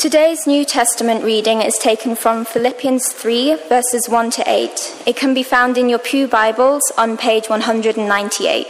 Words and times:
Today's 0.00 0.46
New 0.46 0.64
Testament 0.64 1.22
reading 1.22 1.60
is 1.60 1.76
taken 1.76 2.16
from 2.16 2.46
Philippians 2.46 3.12
3, 3.12 3.56
verses 3.68 4.08
1 4.08 4.30
to 4.30 4.42
8. 4.46 5.02
It 5.04 5.14
can 5.14 5.34
be 5.34 5.42
found 5.42 5.76
in 5.76 5.90
your 5.90 5.98
Pew 5.98 6.26
Bibles 6.26 6.90
on 6.96 7.18
page 7.18 7.50
198. 7.50 8.66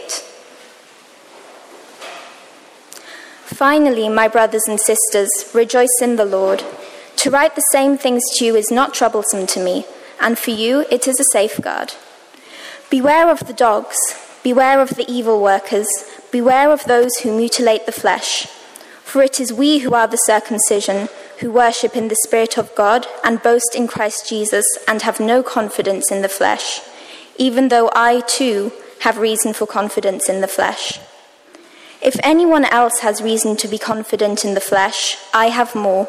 Finally, 3.45 4.09
my 4.09 4.27
brothers 4.27 4.63
and 4.67 4.77
sisters, 4.77 5.31
rejoice 5.53 6.01
in 6.01 6.17
the 6.17 6.25
Lord. 6.25 6.65
To 7.15 7.31
write 7.31 7.55
the 7.55 7.65
same 7.71 7.97
things 7.97 8.23
to 8.33 8.43
you 8.43 8.57
is 8.57 8.69
not 8.69 8.93
troublesome 8.93 9.47
to 9.47 9.63
me, 9.63 9.85
and 10.19 10.37
for 10.37 10.51
you 10.51 10.85
it 10.91 11.07
is 11.07 11.17
a 11.17 11.23
safeguard. 11.23 11.93
Beware 12.89 13.29
of 13.29 13.47
the 13.47 13.53
dogs, 13.53 13.97
beware 14.43 14.81
of 14.81 14.97
the 14.97 15.09
evil 15.09 15.41
workers, 15.41 15.87
beware 16.29 16.73
of 16.73 16.83
those 16.83 17.15
who 17.19 17.33
mutilate 17.33 17.85
the 17.85 17.93
flesh. 17.93 18.47
For 19.05 19.21
it 19.21 19.39
is 19.41 19.51
we 19.51 19.79
who 19.79 19.93
are 19.93 20.07
the 20.07 20.17
circumcision, 20.17 21.09
who 21.41 21.51
worship 21.51 21.95
in 21.95 22.07
the 22.07 22.15
Spirit 22.23 22.57
of 22.57 22.73
God 22.75 23.05
and 23.23 23.43
boast 23.43 23.75
in 23.75 23.87
Christ 23.87 24.29
Jesus 24.29 24.65
and 24.87 25.01
have 25.01 25.19
no 25.19 25.43
confidence 25.43 26.11
in 26.11 26.21
the 26.21 26.29
flesh, 26.29 26.79
even 27.37 27.67
though 27.67 27.89
I 27.93 28.21
too 28.21 28.71
have 29.01 29.17
reason 29.17 29.53
for 29.53 29.65
confidence 29.65 30.29
in 30.29 30.41
the 30.41 30.47
flesh. 30.47 30.99
If 32.01 32.19
anyone 32.23 32.65
else 32.65 32.99
has 32.99 33.21
reason 33.21 33.57
to 33.57 33.67
be 33.67 33.77
confident 33.77 34.45
in 34.45 34.53
the 34.53 34.61
flesh, 34.61 35.17
I 35.33 35.47
have 35.47 35.75
more. 35.75 36.07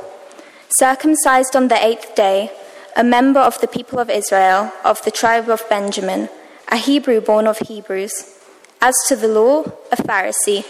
Circumcised 0.78 1.56
on 1.56 1.68
the 1.68 1.84
eighth 1.84 2.14
day, 2.14 2.50
a 2.96 3.02
member 3.02 3.40
of 3.40 3.60
the 3.60 3.68
people 3.68 3.98
of 3.98 4.10
Israel, 4.10 4.72
of 4.84 5.02
the 5.02 5.10
tribe 5.10 5.48
of 5.48 5.68
Benjamin, 5.68 6.28
a 6.68 6.76
Hebrew 6.76 7.20
born 7.20 7.46
of 7.46 7.58
Hebrews. 7.58 8.38
As 8.80 8.94
to 9.08 9.16
the 9.16 9.28
law, 9.28 9.62
a 9.90 9.96
Pharisee 9.96 10.64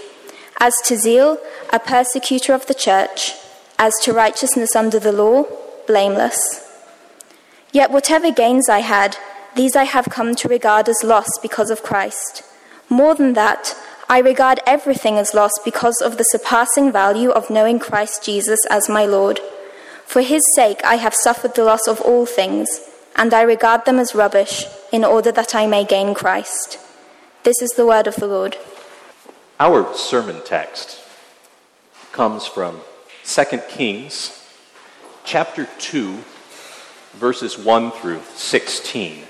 as 0.63 0.75
to 0.85 0.97
zeal, 0.97 1.39
a 1.73 1.81
persecutor 1.81 2.55
of 2.55 2.67
the 2.67 2.75
church. 2.75 3.35
As 3.79 3.93
to 4.03 4.13
righteousness 4.13 4.77
under 4.77 4.99
the 4.99 5.13
law, 5.13 5.45
blameless. 5.87 6.39
Yet 7.73 7.91
whatever 7.91 8.31
gains 8.31 8.69
I 8.69 8.81
had, 8.81 9.17
these 9.57 9.77
I 9.77 9.85
have 9.85 10.07
come 10.07 10.35
to 10.37 10.49
regard 10.49 10.89
as 10.89 11.03
loss 11.03 11.29
because 11.41 11.71
of 11.71 11.83
Christ. 11.83 12.43
More 12.89 13.15
than 13.15 13.33
that, 13.35 13.75
I 14.09 14.19
regard 14.19 14.61
everything 14.67 15.17
as 15.17 15.35
loss 15.35 15.53
because 15.65 16.03
of 16.03 16.19
the 16.19 16.25
surpassing 16.25 16.93
value 16.93 17.31
of 17.31 17.51
knowing 17.51 17.79
Christ 17.79 18.25
Jesus 18.25 18.67
as 18.67 18.89
my 18.89 19.07
Lord. 19.07 19.41
For 20.05 20.21
his 20.21 20.55
sake 20.55 20.85
I 20.85 20.97
have 20.97 21.15
suffered 21.15 21.55
the 21.55 21.65
loss 21.65 21.89
of 21.89 22.01
all 22.03 22.27
things, 22.27 22.69
and 23.17 23.33
I 23.33 23.43
regard 23.43 23.87
them 23.87 23.99
as 23.99 24.15
rubbish, 24.15 24.67
in 24.93 25.05
order 25.05 25.33
that 25.33 25.55
I 25.55 25.67
may 25.67 25.85
gain 25.85 26.13
Christ. 26.13 26.79
This 27.45 27.63
is 27.63 27.71
the 27.71 27.87
word 27.87 28.07
of 28.07 28.17
the 28.17 28.27
Lord. 28.27 28.57
Our 29.59 29.95
sermon 29.95 30.43
text 30.45 31.01
comes 32.13 32.47
from 32.47 32.83
2 33.25 33.45
Kings 33.69 34.45
chapter 35.25 35.69
2, 35.79 36.19
verses 37.15 37.57
1 37.57 37.93
through 37.93 38.21
16. 38.35 39.23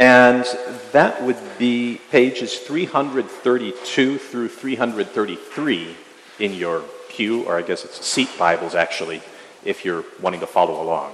And 0.00 0.44
that 0.92 1.22
would 1.22 1.36
be 1.58 2.00
pages 2.10 2.58
332 2.58 4.18
through 4.18 4.48
333 4.48 5.96
in 6.40 6.54
your 6.54 6.82
pew, 7.08 7.44
or 7.44 7.56
I 7.56 7.62
guess 7.62 7.84
it's 7.84 8.04
seat 8.04 8.30
Bibles 8.38 8.74
actually, 8.74 9.22
if 9.64 9.84
you're 9.84 10.04
wanting 10.20 10.40
to 10.40 10.46
follow 10.46 10.82
along. 10.82 11.12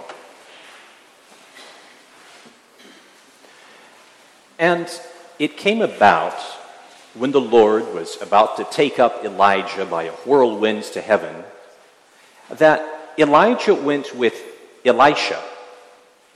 And 4.58 4.88
it 5.38 5.58
came 5.58 5.82
about 5.82 6.34
when 7.18 7.32
the 7.32 7.40
Lord 7.40 7.94
was 7.94 8.20
about 8.20 8.58
to 8.58 8.64
take 8.64 8.98
up 8.98 9.24
Elijah 9.24 9.86
by 9.86 10.04
a 10.04 10.12
whirlwind 10.12 10.84
to 10.84 11.00
heaven, 11.00 11.44
that 12.50 13.14
Elijah 13.18 13.74
went 13.74 14.14
with 14.14 14.34
Elisha, 14.84 15.42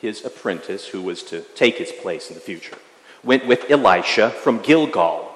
his 0.01 0.25
apprentice, 0.25 0.87
who 0.89 1.03
was 1.03 1.23
to 1.25 1.43
take 1.55 1.77
his 1.77 1.93
place 1.93 2.31
in 2.31 2.35
the 2.35 2.41
future, 2.41 2.79
went 3.23 3.47
with 3.47 3.71
Elisha 3.71 4.31
from 4.31 4.63
Gilgal. 4.63 5.31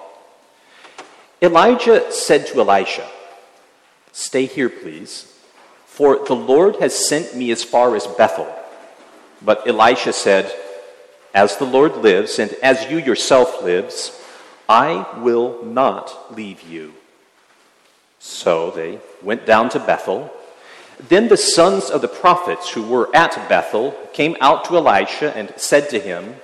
Elijah 1.43 2.11
said 2.11 2.47
to 2.47 2.61
Elisha, 2.61 3.07
Stay 4.13 4.47
here, 4.47 4.71
please, 4.71 5.39
for 5.85 6.25
the 6.27 6.35
Lord 6.35 6.77
has 6.77 7.07
sent 7.07 7.37
me 7.37 7.51
as 7.51 7.63
far 7.63 7.95
as 7.95 8.07
Bethel. 8.07 8.53
But 9.43 9.69
Elisha 9.69 10.15
said, 10.15 10.51
As 11.35 11.59
the 11.59 11.67
Lord 11.67 11.99
lives, 11.99 12.39
and 12.39 12.53
as 12.63 12.91
you 12.91 12.97
yourself 12.97 13.63
lives, 13.63 14.19
I 14.69 15.07
will 15.19 15.65
not 15.65 16.35
leave 16.35 16.63
you. 16.63 16.95
So 18.19 18.71
they 18.71 19.01
went 19.23 19.45
down 19.45 19.69
to 19.71 19.79
Bethel. 19.79 20.33
Then 21.09 21.29
the 21.29 21.37
sons 21.37 21.91
of 21.91 22.01
the 22.01 22.09
prophets 22.09 22.71
who 22.71 22.83
were 22.83 23.15
at 23.15 23.49
Bethel 23.49 23.93
came 24.13 24.37
out 24.41 24.65
to 24.67 24.77
Elisha 24.77 25.37
and 25.37 25.53
said 25.57 25.91
to 25.91 26.01
him, 26.01 26.37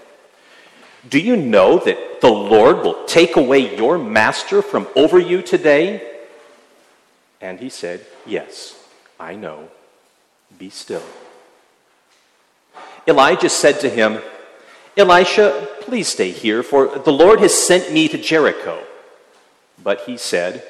Do 1.08 1.18
you 1.18 1.36
know 1.36 1.78
that 1.78 2.20
the 2.20 2.30
Lord 2.30 2.78
will 2.78 3.04
take 3.06 3.36
away 3.36 3.76
your 3.76 3.96
master 3.96 4.60
from 4.60 4.88
over 4.94 5.18
you 5.18 5.40
today? 5.40 6.06
And 7.40 7.58
he 7.58 7.70
said, 7.70 8.04
Yes, 8.26 8.76
I 9.18 9.36
know. 9.36 9.68
Be 10.58 10.68
still. 10.68 11.02
Elijah 13.06 13.48
said 13.48 13.80
to 13.80 13.88
him, 13.88 14.20
Elisha, 14.96 15.68
please 15.80 16.08
stay 16.08 16.30
here, 16.30 16.62
for 16.62 16.98
the 16.98 17.12
Lord 17.12 17.40
has 17.40 17.54
sent 17.54 17.92
me 17.92 18.08
to 18.08 18.18
Jericho. 18.18 18.82
But 19.82 20.02
he 20.02 20.16
said, 20.16 20.64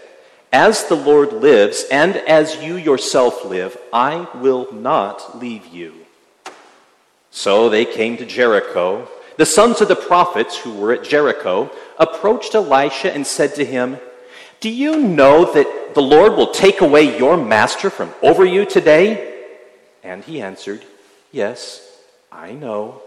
As 0.53 0.85
the 0.85 0.95
Lord 0.95 1.33
lives, 1.33 1.85
and 1.91 2.17
as 2.17 2.63
you 2.63 2.77
yourself 2.77 3.45
live, 3.45 3.77
I 3.93 4.29
will 4.35 4.73
not 4.73 5.39
leave 5.39 5.67
you. 5.67 5.95
So 7.31 7.69
they 7.69 7.85
came 7.85 8.17
to 8.19 8.27
Jericho. 8.27 9.09
The 9.37 9.47
sons 9.47 9.81
of 9.81 9.89
the 9.89 9.97
prophets 9.97 10.59
who 10.59 10.73
were 10.73 10.93
at 10.93 11.05
Jericho 11.05 11.71
approached 11.99 12.55
Elisha 12.55 13.13
and 13.13 13.27
said 13.27 13.55
to 13.55 13.65
him, 13.65 13.99
Do 14.61 14.69
you 14.69 14.99
know 14.99 15.51
that 15.53 15.95
the 15.95 16.03
Lord 16.03 16.35
will 16.35 16.51
take 16.51 16.81
away 16.81 17.17
your 17.17 17.37
master 17.37 17.89
from 17.89 18.13
over 18.23 18.45
you 18.45 18.67
today? 18.67 19.45
And 20.03 20.23
he 20.25 20.43
answered, 20.43 20.85
Yes, 21.33 21.99
I 22.31 22.53
know. 22.53 23.03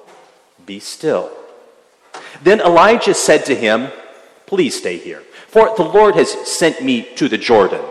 Be 0.66 0.80
still. 0.80 1.32
Then 2.42 2.62
Elijah 2.62 3.14
said 3.14 3.46
to 3.46 3.56
him, 3.56 3.90
Please 4.46 4.78
stay 4.78 4.98
here, 4.98 5.24
for 5.48 5.76
the 5.76 5.84
Lord 5.84 6.16
has 6.16 6.32
sent 6.48 6.84
me 6.84 7.04
to 7.16 7.28
the 7.28 7.38
Jordan. 7.38 7.84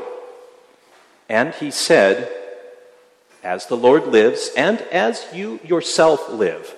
And 1.28 1.54
he 1.54 1.70
said, 1.70 2.30
As 3.42 3.66
the 3.66 3.76
Lord 3.76 4.06
lives, 4.06 4.50
and 4.56 4.80
as 4.92 5.26
you 5.32 5.60
yourself 5.64 6.28
live, 6.28 6.74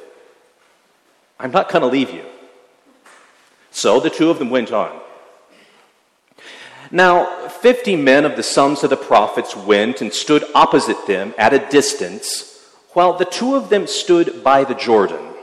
I'm 1.38 1.50
not 1.50 1.68
going 1.68 1.82
to 1.82 1.88
leave 1.88 2.10
you. 2.10 2.24
So 3.70 3.98
the 3.98 4.10
two 4.10 4.30
of 4.30 4.38
them 4.38 4.50
went 4.50 4.72
on. 4.72 5.00
Now, 6.90 7.48
fifty 7.48 7.96
men 7.96 8.24
of 8.24 8.36
the 8.36 8.42
sons 8.42 8.84
of 8.84 8.90
the 8.90 8.96
prophets 8.96 9.56
went 9.56 10.00
and 10.00 10.12
stood 10.12 10.44
opposite 10.54 11.06
them 11.06 11.34
at 11.36 11.52
a 11.52 11.68
distance, 11.70 12.64
while 12.92 13.14
the 13.14 13.24
two 13.24 13.56
of 13.56 13.68
them 13.68 13.88
stood 13.88 14.44
by 14.44 14.62
the 14.62 14.74
Jordan. 14.74 15.33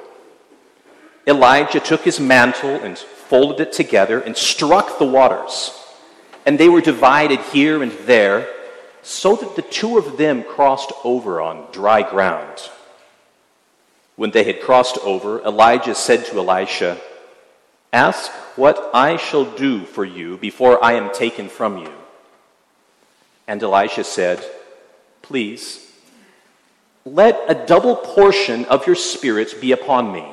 Elijah 1.28 1.80
took 1.80 2.02
his 2.02 2.20
mantle 2.20 2.76
and 2.76 2.98
folded 2.98 3.68
it 3.68 3.72
together 3.72 4.20
and 4.20 4.36
struck 4.36 4.98
the 4.98 5.06
waters, 5.06 5.72
and 6.46 6.59
they 6.59 6.70
were 6.70 6.82
divided 6.82 7.40
here 7.40 7.84
and 7.84 7.92
there, 8.06 8.48
so 9.04 9.36
that 9.36 9.56
the 9.56 9.62
two 9.62 9.98
of 9.98 10.18
them 10.18 10.44
crossed 10.44 10.92
over 11.04 11.42
on 11.42 11.68
dry 11.72 12.02
ground. 12.02 12.70
When 14.16 14.32
they 14.32 14.44
had 14.44 14.62
crossed 14.62 14.98
over, 15.00 15.42
Elijah 15.42 15.96
said 15.96 16.26
to 16.26 16.38
Elisha, 16.38 17.00
Ask 17.94 18.32
what 18.56 18.90
I 18.94 19.18
shall 19.18 19.46
do 19.46 19.86
for 19.86 20.06
you 20.06 20.38
before 20.38 20.84
I 20.84 20.94
am 20.94 21.14
taken 21.14 21.50
from 21.50 21.78
you. 21.78 21.92
And 23.48 23.62
Elisha 23.62 24.03
said, 24.03 24.46
Please, 25.22 25.92
let 27.06 27.44
a 27.47 27.66
double 27.66 27.96
portion 27.96 28.66
of 28.66 28.85
your 28.85 28.96
spirit 28.96 29.59
be 29.59 29.72
upon 29.72 30.12
me. 30.12 30.26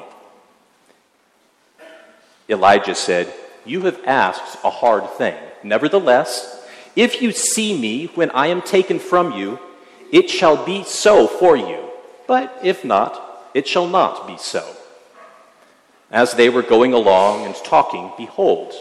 Elijah 2.49 2.95
said, 2.95 3.33
You 3.65 3.83
have 3.83 4.01
asked 4.05 4.59
a 4.65 4.71
hard 4.71 5.09
thing. 5.11 5.37
Nevertheless, 5.63 6.67
if 6.97 7.21
you 7.21 7.33
see 7.33 7.79
me 7.79 8.07
when 8.15 8.31
I 8.31 8.49
am 8.49 8.63
taken 8.63 8.99
from 8.99 9.33
you, 9.33 9.59
it 10.11 10.31
shall 10.31 10.65
be 10.65 10.85
so 10.85 11.27
for 11.27 11.57
you. 11.57 11.91
But 12.27 12.59
if 12.63 12.85
not, 12.85 13.51
it 13.55 13.67
shall 13.69 13.87
not 13.87 14.27
be 14.27 14.37
so. 14.39 14.67
As 16.11 16.33
they 16.33 16.49
were 16.49 16.63
going 16.63 16.95
along 16.95 17.45
and 17.45 17.55
talking, 17.55 18.13
behold, 18.17 18.73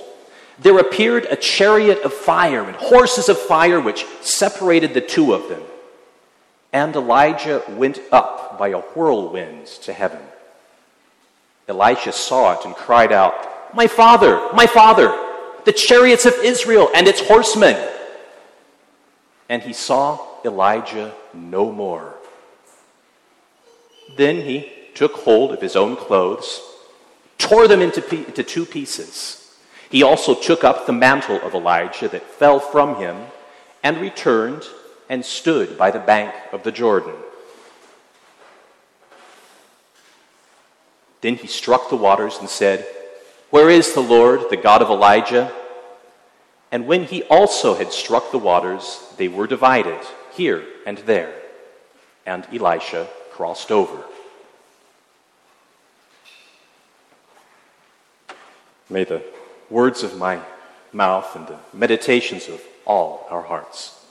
there 0.60 0.80
appeared 0.80 1.26
a 1.26 1.36
chariot 1.36 2.02
of 2.04 2.14
fire 2.14 2.64
and 2.64 2.76
horses 2.76 3.30
of 3.30 3.38
fire 3.38 3.80
which 3.80 4.06
separated 4.22 4.94
the 4.94 5.02
two 5.02 5.34
of 5.34 5.50
them. 5.50 5.62
And 6.74 6.96
Elijah 6.96 7.64
went 7.70 8.00
up 8.12 8.58
by 8.58 8.70
a 8.70 8.80
whirlwind 8.80 9.68
to 9.84 9.94
heaven. 9.94 10.22
Elisha 11.68 12.14
saw 12.14 12.54
it 12.54 12.66
and 12.66 12.76
cried 12.76 13.12
out, 13.12 13.34
my 13.74 13.88
father, 13.88 14.40
my 14.54 14.68
father, 14.68 15.16
the 15.66 15.74
chariots 15.74 16.26
of 16.26 16.34
Israel 16.44 16.90
and 16.96 17.08
its 17.08 17.22
horsemen. 17.22 17.76
and 19.50 19.62
he 19.64 19.74
saw 19.74 20.20
Elijah 20.44 21.14
no 21.34 21.72
more. 21.72 22.16
Then 24.18 24.42
he 24.42 24.72
took 24.94 25.14
hold 25.14 25.52
of 25.54 25.62
his 25.62 25.76
own 25.76 25.96
clothes, 25.96 26.62
tore 27.38 27.68
them 27.68 27.82
into, 27.82 28.02
pe- 28.02 28.26
into 28.26 28.44
two 28.44 28.66
pieces. 28.66 29.56
He 29.90 30.04
also 30.04 30.34
took 30.36 30.64
up 30.66 30.86
the 30.86 30.92
mantle 30.94 31.40
of 31.42 31.54
Elijah 31.54 32.10
that 32.10 32.24
fell 32.24 32.60
from 32.60 32.96
him 32.98 33.16
and 33.84 33.98
returned 33.98 34.64
and 35.08 35.24
stood 35.24 35.78
by 35.78 35.92
the 35.92 36.00
bank 36.00 36.34
of 36.52 36.64
the 36.64 36.72
Jordan. 36.72 37.16
Then 41.22 41.36
he 41.36 41.48
struck 41.48 41.90
the 41.90 41.96
waters 41.96 42.38
and 42.40 42.50
said, 42.50 42.86
Where 43.50 43.70
is 43.70 43.94
the 43.94 44.02
Lord, 44.02 44.50
the 44.50 44.58
God 44.58 44.82
of 44.82 44.90
Elijah? 44.90 45.54
And 46.72 46.86
when 46.86 47.06
he 47.06 47.24
also 47.24 47.76
had 47.76 47.94
struck 47.94 48.32
the 48.32 48.38
waters, 48.38 49.14
they 49.18 49.30
were 49.30 49.48
divided 49.48 50.00
here 50.34 50.66
and 50.86 50.98
there, 51.00 51.34
and 52.26 52.46
Elisha 52.52 53.08
crossed 53.32 53.72
over. 53.72 54.04
May 58.90 59.06
the 59.06 59.24
words 59.70 60.04
of 60.04 60.18
my 60.18 60.40
mouth 60.92 61.36
and 61.36 61.48
the 61.48 61.60
meditations 61.74 62.48
of 62.48 62.62
all 62.86 63.28
our 63.30 63.44
hearts 63.44 64.06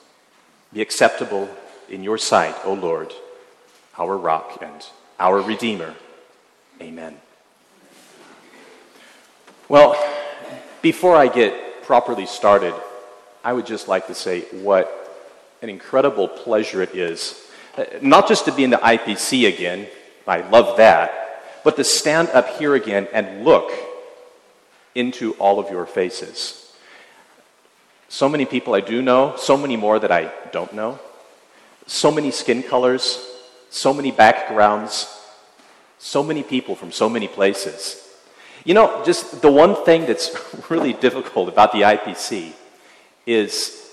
be 0.72 0.80
acceptable 0.80 1.48
in 1.88 2.02
your 2.02 2.18
sight, 2.18 2.54
O 2.64 2.74
Lord, 2.74 3.12
our 3.98 4.16
rock 4.16 4.58
and 4.60 4.86
our 5.18 5.40
Redeemer. 5.40 5.94
Amen. 6.80 7.16
Well, 9.68 9.96
before 10.80 11.16
I 11.16 11.26
get 11.26 11.82
properly 11.82 12.26
started, 12.26 12.72
I 13.42 13.52
would 13.52 13.66
just 13.66 13.88
like 13.88 14.06
to 14.06 14.14
say 14.14 14.42
what 14.62 14.86
an 15.60 15.68
incredible 15.68 16.28
pleasure 16.28 16.82
it 16.82 16.94
is, 16.94 17.44
uh, 17.76 17.84
not 18.00 18.28
just 18.28 18.44
to 18.44 18.52
be 18.52 18.62
in 18.62 18.70
the 18.70 18.76
IPC 18.76 19.52
again, 19.52 19.88
I 20.24 20.48
love 20.48 20.76
that, 20.76 21.62
but 21.64 21.74
to 21.76 21.82
stand 21.84 22.28
up 22.28 22.58
here 22.58 22.76
again 22.76 23.08
and 23.12 23.44
look 23.44 23.72
into 24.94 25.32
all 25.32 25.58
of 25.58 25.68
your 25.68 25.84
faces. 25.84 26.72
So 28.08 28.28
many 28.28 28.44
people 28.44 28.72
I 28.72 28.80
do 28.82 29.02
know, 29.02 29.34
so 29.36 29.56
many 29.56 29.76
more 29.76 29.98
that 29.98 30.12
I 30.12 30.30
don't 30.52 30.72
know, 30.74 31.00
so 31.88 32.12
many 32.12 32.30
skin 32.30 32.62
colors, 32.62 33.18
so 33.70 33.92
many 33.92 34.12
backgrounds, 34.12 35.12
so 35.98 36.22
many 36.22 36.44
people 36.44 36.76
from 36.76 36.92
so 36.92 37.08
many 37.08 37.26
places. 37.26 38.05
You 38.66 38.74
know, 38.74 39.04
just 39.04 39.42
the 39.42 39.50
one 39.50 39.76
thing 39.84 40.06
that's 40.06 40.36
really 40.70 40.92
difficult 40.92 41.48
about 41.48 41.70
the 41.70 41.82
IPC 41.82 42.50
is 43.24 43.92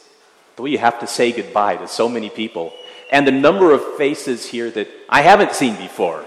the 0.56 0.64
way 0.64 0.72
you 0.72 0.80
have 0.80 1.00
to 1.02 1.06
say 1.06 1.32
goodbye 1.32 1.76
to 1.76 1.88
so 1.88 2.10
many 2.10 2.32
people 2.32 2.74
and 3.12 3.28
the 3.28 3.32
number 3.32 3.72
of 3.72 3.84
faces 3.98 4.48
here 4.48 4.72
that 4.72 4.88
I 5.08 5.22
haven't 5.22 5.54
seen 5.54 5.76
before. 5.76 6.26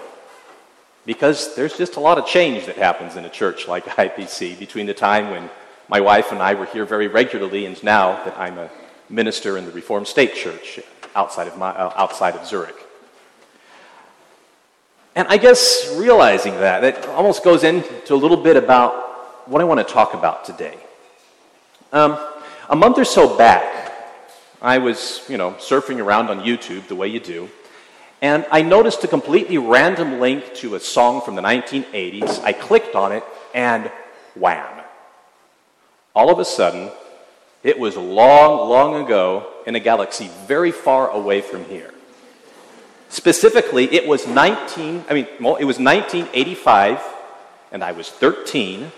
Because 1.05 1.57
there's 1.57 1.77
just 1.77 1.97
a 1.97 2.01
lot 2.01 2.19
of 2.19 2.27
change 2.27 2.67
that 2.67 2.77
happens 2.77 3.17
in 3.17 3.25
a 3.25 3.29
church 3.29 3.67
like 3.67 3.85
IPC 4.07 4.61
between 4.61 4.87
the 4.87 4.95
time 4.95 5.33
when 5.33 5.51
my 5.89 5.99
wife 5.99 6.31
and 6.31 6.41
I 6.41 6.55
were 6.55 6.67
here 6.67 6.85
very 6.85 7.09
regularly 7.09 7.67
and 7.67 7.83
now 7.83 8.25
that 8.25 8.39
I'm 8.39 8.59
a 8.59 8.71
minister 9.09 9.59
in 9.59 9.65
the 9.65 9.73
Reformed 9.73 10.07
State 10.07 10.37
Church 10.37 10.79
outside 11.17 11.49
of, 11.49 11.59
my, 11.59 11.71
uh, 11.71 11.93
outside 11.97 12.37
of 12.37 12.47
Zurich. 12.47 12.86
And 15.17 15.27
I 15.29 15.39
guess 15.39 15.91
realizing 15.97 16.53
that, 16.57 16.85
it 16.85 17.07
almost 17.07 17.43
goes 17.43 17.65
into 17.65 18.13
a 18.13 18.15
little 18.15 18.37
bit 18.37 18.55
about 18.55 19.49
what 19.49 19.63
I 19.63 19.65
want 19.65 19.81
to 19.81 19.93
talk 19.93 20.13
about 20.13 20.45
today. 20.45 20.77
Um, 21.91 22.19
a 22.69 22.77
month 22.77 22.99
or 22.99 23.05
so 23.07 23.35
back, 23.39 23.95
I 24.61 24.77
was, 24.77 25.25
you 25.27 25.39
know, 25.39 25.53
surfing 25.53 26.05
around 26.05 26.29
on 26.29 26.41
YouTube 26.41 26.87
the 26.89 26.95
way 26.95 27.09
you 27.09 27.19
do, 27.19 27.49
and 28.21 28.45
I 28.53 28.61
noticed 28.61 29.05
a 29.05 29.09
completely 29.09 29.57
random 29.57 30.21
link 30.21 30.55
to 30.57 30.75
a 30.75 30.81
song 30.81 31.23
from 31.23 31.35
the 31.35 31.43
1980s. 31.43 32.43
I 32.43 32.53
clicked 32.53 32.95
on 32.95 33.13
it, 33.13 33.25
and 33.55 33.91
wham. 34.35 34.85
All 36.15 36.31
of 36.31 36.39
a 36.39 36.45
sudden, 36.45 36.91
it 37.63 37.79
was 37.79 37.97
long, 37.97 38.69
long 38.69 39.03
ago 39.03 39.51
in 39.67 39.77
a 39.77 39.81
galaxy 39.81 40.29
very 40.47 40.73
far 40.73 41.09
away 41.09 41.41
from 41.41 41.65
here. 41.65 41.95
Specifically, 43.09 43.93
it 43.93 44.07
was 44.07 44.27
19, 44.27 45.05
I 45.09 45.15
mean, 45.15 45.27
well, 45.41 45.57
it 45.57 45.65
was 45.65 45.79
1985, 45.79 47.01
and 47.73 47.83
I 47.85 47.93
was 47.93 48.11
13, 48.11 48.91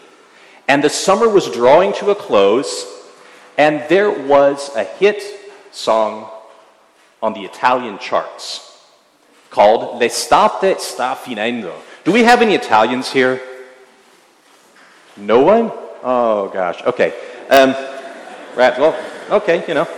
and 0.66 0.82
the 0.82 0.90
summer 0.90 1.28
was 1.28 1.50
drawing 1.50 1.92
to 1.94 2.10
a 2.10 2.14
close, 2.14 2.86
and 3.56 3.84
there 3.88 4.10
was 4.10 4.74
a 4.76 4.84
hit 4.84 5.22
song 5.72 6.30
on 7.22 7.32
the 7.34 7.44
Italian 7.44 7.98
charts 7.98 8.68
called 9.50 10.00
L'estate 10.00 10.80
sta 10.80 11.14
finendo. 11.14 11.72
Do 12.04 12.12
we 12.12 12.22
have 12.24 12.42
any 12.42 12.54
Italians 12.54 13.10
here? 13.10 13.40
No 15.16 15.40
one? 15.42 15.72
Oh 16.02 16.48
gosh. 16.52 16.82
Okay. 16.82 17.12
Um, 17.50 17.70
right. 18.56 18.78
Well, 18.78 18.96
okay. 19.30 19.64
You 19.66 19.74
know. 19.74 19.88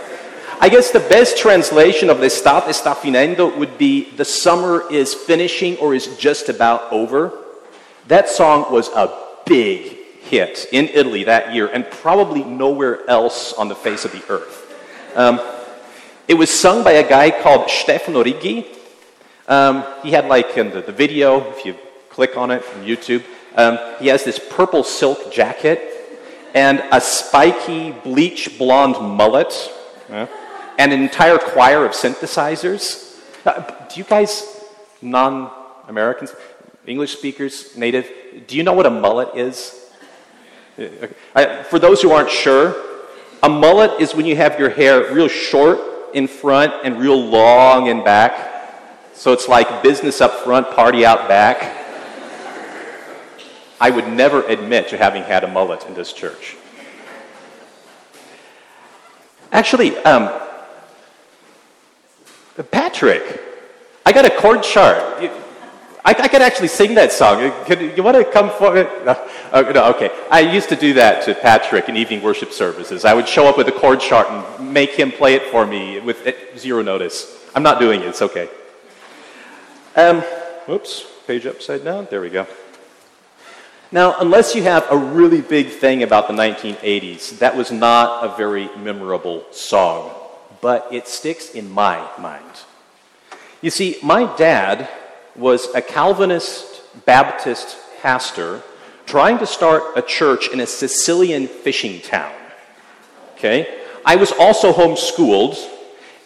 I 0.63 0.69
guess 0.69 0.91
the 0.91 0.99
best 0.99 1.39
translation 1.39 2.11
of 2.11 2.19
L'estate 2.19 2.75
sta 2.75 2.93
finendo 2.93 3.57
would 3.57 3.79
be 3.79 4.11
the 4.11 4.23
summer 4.23 4.83
is 4.91 5.11
finishing 5.11 5.75
or 5.77 5.95
is 5.95 6.15
just 6.17 6.49
about 6.49 6.93
over. 6.93 7.33
That 8.05 8.29
song 8.29 8.71
was 8.71 8.87
a 8.89 9.09
big 9.47 9.97
hit 10.21 10.67
in 10.71 10.87
Italy 10.89 11.23
that 11.23 11.55
year 11.55 11.65
and 11.65 11.89
probably 11.89 12.43
nowhere 12.43 13.09
else 13.09 13.53
on 13.53 13.69
the 13.69 13.75
face 13.75 14.05
of 14.05 14.11
the 14.11 14.23
earth. 14.29 14.71
Um, 15.15 15.41
it 16.27 16.35
was 16.35 16.51
sung 16.51 16.83
by 16.83 16.91
a 16.91 17.09
guy 17.09 17.31
called 17.31 17.67
Stefano 17.67 18.23
Righi. 18.23 18.67
Um, 19.47 19.83
he 20.03 20.11
had 20.11 20.27
like 20.27 20.55
in 20.57 20.69
the, 20.69 20.83
the, 20.83 20.91
video, 20.91 21.41
if 21.49 21.65
you 21.65 21.75
click 22.11 22.37
on 22.37 22.51
it 22.51 22.63
on 22.75 22.85
YouTube, 22.85 23.23
um, 23.55 23.79
he 23.97 24.09
has 24.09 24.23
this 24.23 24.37
purple 24.37 24.83
silk 24.83 25.33
jacket 25.33 25.81
and 26.53 26.83
a 26.91 27.01
spiky 27.01 27.93
bleach 28.03 28.59
blonde 28.59 28.97
mullet 29.17 29.51
and 30.11 30.29
an 30.81 30.91
entire 30.91 31.37
choir 31.37 31.85
of 31.85 31.91
synthesizers. 31.91 33.19
Uh, 33.45 33.61
do 33.87 33.99
you 33.99 34.03
guys, 34.03 34.65
non 35.01 35.51
Americans, 35.87 36.33
English 36.87 37.15
speakers, 37.15 37.77
native, 37.77 38.09
do 38.47 38.57
you 38.57 38.63
know 38.63 38.73
what 38.73 38.85
a 38.85 38.89
mullet 38.89 39.35
is? 39.35 39.91
Uh, 40.79 40.87
I, 41.35 41.63
for 41.63 41.77
those 41.77 42.01
who 42.01 42.11
aren't 42.11 42.29
sure, 42.31 42.75
a 43.43 43.49
mullet 43.49 44.01
is 44.01 44.15
when 44.15 44.25
you 44.25 44.35
have 44.35 44.59
your 44.59 44.69
hair 44.69 45.13
real 45.13 45.27
short 45.27 45.79
in 46.13 46.27
front 46.27 46.73
and 46.83 46.99
real 46.99 47.19
long 47.19 47.87
in 47.87 48.03
back. 48.03 48.49
So 49.13 49.33
it's 49.33 49.47
like 49.47 49.83
business 49.83 50.21
up 50.21 50.31
front, 50.43 50.71
party 50.71 51.05
out 51.05 51.27
back. 51.27 51.77
I 53.79 53.89
would 53.89 54.07
never 54.07 54.43
admit 54.43 54.89
to 54.89 54.97
having 54.97 55.23
had 55.23 55.43
a 55.43 55.47
mullet 55.47 55.85
in 55.85 55.93
this 55.93 56.13
church. 56.13 56.55
Actually, 59.51 59.97
um, 59.97 60.31
Patrick, 62.71 63.41
I 64.05 64.11
got 64.11 64.25
a 64.25 64.29
chord 64.29 64.63
chart. 64.63 64.97
I, 66.03 66.15
I 66.17 66.27
could 66.27 66.41
actually 66.41 66.67
sing 66.67 66.95
that 66.95 67.11
song. 67.11 67.41
You 67.41 68.03
want 68.03 68.17
to 68.17 68.25
come 68.25 68.49
forward? 68.49 68.89
No, 69.05 69.29
oh, 69.53 69.71
no, 69.71 69.89
okay. 69.89 70.09
I 70.31 70.39
used 70.39 70.69
to 70.69 70.75
do 70.75 70.93
that 70.93 71.25
to 71.25 71.35
Patrick 71.35 71.89
in 71.89 71.97
evening 71.97 72.23
worship 72.23 72.53
services. 72.53 73.03
I 73.03 73.13
would 73.13 73.27
show 73.27 73.47
up 73.47 73.57
with 73.57 73.67
a 73.67 73.71
chord 73.73 73.99
chart 73.99 74.29
and 74.29 74.73
make 74.73 74.91
him 74.91 75.11
play 75.11 75.35
it 75.35 75.43
for 75.51 75.65
me 75.65 75.99
with 75.99 76.25
zero 76.57 76.81
notice. 76.81 77.45
I'm 77.53 77.63
not 77.63 77.79
doing 77.79 78.01
it. 78.01 78.07
It's 78.07 78.21
okay. 78.21 78.49
Um, 79.95 80.23
page 81.27 81.45
upside 81.45 81.83
down. 81.83 82.07
There 82.09 82.21
we 82.21 82.29
go. 82.29 82.47
Now, 83.91 84.15
unless 84.19 84.55
you 84.55 84.63
have 84.63 84.87
a 84.89 84.95
really 84.95 85.41
big 85.41 85.67
thing 85.67 86.03
about 86.03 86.27
the 86.27 86.33
1980s, 86.33 87.39
that 87.39 87.57
was 87.57 87.71
not 87.73 88.23
a 88.23 88.37
very 88.37 88.69
memorable 88.77 89.45
song, 89.51 90.11
but 90.61 90.87
it 90.91 91.07
sticks 91.07 91.51
in 91.51 91.71
my 91.71 92.07
mind. 92.17 92.45
You 93.61 93.69
see, 93.69 93.97
my 94.01 94.35
dad 94.37 94.89
was 95.35 95.67
a 95.73 95.81
Calvinist 95.81 96.81
Baptist 97.05 97.77
pastor 98.01 98.61
trying 99.05 99.37
to 99.39 99.45
start 99.45 99.83
a 99.95 100.01
church 100.01 100.49
in 100.49 100.59
a 100.59 100.67
Sicilian 100.67 101.47
fishing 101.47 102.01
town. 102.01 102.33
Okay? 103.35 103.79
I 104.05 104.15
was 104.15 104.31
also 104.31 104.71
homeschooled, 104.71 105.57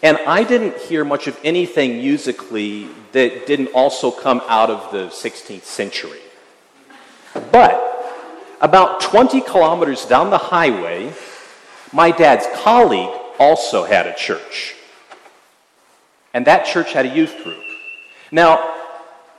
and 0.02 0.18
I 0.26 0.44
didn't 0.44 0.78
hear 0.78 1.04
much 1.04 1.26
of 1.26 1.38
anything 1.44 1.98
musically 1.98 2.88
that 3.12 3.46
didn't 3.46 3.68
also 3.68 4.10
come 4.10 4.42
out 4.48 4.70
of 4.70 4.92
the 4.92 5.08
16th 5.08 5.64
century. 5.64 6.20
But 7.52 7.82
about 8.60 9.00
20 9.00 9.40
kilometers 9.42 10.06
down 10.06 10.30
the 10.30 10.38
highway, 10.38 11.12
my 11.92 12.10
dad's 12.10 12.46
colleague 12.62 13.10
also 13.38 13.84
had 13.84 14.06
a 14.06 14.14
church. 14.14 14.74
And 16.34 16.46
that 16.46 16.66
church 16.66 16.92
had 16.92 17.06
a 17.06 17.14
youth 17.14 17.42
group. 17.42 17.62
Now, 18.30 18.74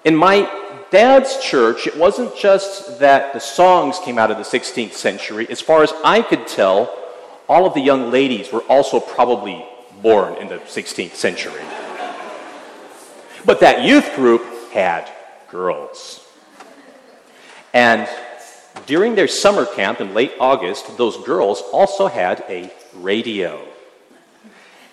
in 0.04 0.16
my 0.16 0.50
dad's 0.90 1.38
church, 1.44 1.86
it 1.86 1.96
wasn't 1.98 2.36
just 2.36 3.00
that 3.00 3.34
the 3.34 3.40
songs 3.40 4.00
came 4.00 4.18
out 4.18 4.32
of 4.32 4.38
the 4.38 4.44
16th 4.44 4.94
century. 4.94 5.48
As 5.50 5.62
far 5.62 5.84
as 5.84 5.94
I 6.04 6.22
could 6.22 6.48
tell, 6.48 6.98
all 7.50 7.66
of 7.66 7.74
the 7.74 7.82
young 7.82 8.12
ladies 8.12 8.52
were 8.52 8.62
also 8.64 9.00
probably 9.00 9.66
born 10.02 10.36
in 10.36 10.48
the 10.48 10.58
16th 10.58 11.16
century. 11.16 11.62
But 13.46 13.60
that 13.62 13.84
youth 13.84 14.16
group 14.16 14.44
had 14.72 15.10
girls. 15.50 16.26
And 17.74 18.08
during 18.86 19.16
their 19.16 19.28
summer 19.28 19.66
camp 19.66 20.02
in 20.02 20.14
late 20.14 20.34
August, 20.40 20.98
those 20.98 21.18
girls 21.26 21.62
also 21.72 22.08
had 22.08 22.44
a 22.50 22.72
radio. 22.96 23.64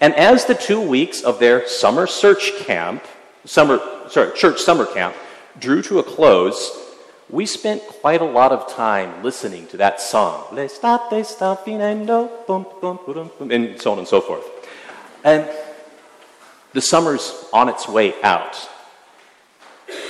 And 0.04 0.12
as 0.16 0.44
the 0.44 0.54
two 0.54 0.82
weeks 0.82 1.22
of 1.22 1.38
their 1.38 1.66
summer 1.66 2.06
search 2.06 2.58
camp, 2.58 3.02
summer, 3.46 3.80
sorry, 4.10 4.36
church 4.36 4.60
summer 4.60 4.84
camp 4.84 5.16
drew 5.58 5.80
to 5.80 5.98
a 5.98 6.02
close, 6.02 6.78
we 7.30 7.46
spent 7.46 7.80
quite 7.80 8.20
a 8.20 8.26
lot 8.26 8.52
of 8.52 8.70
time 8.70 9.22
listening 9.22 9.66
to 9.68 9.78
that 9.78 10.02
song, 10.02 10.44
and 10.58 10.70
so 13.80 13.92
on 13.92 13.98
and 13.98 14.06
so 14.06 14.20
forth. 14.20 14.44
And 15.24 15.48
the 16.74 16.82
summer's 16.82 17.46
on 17.50 17.70
its 17.70 17.88
way 17.88 18.12
out. 18.22 18.68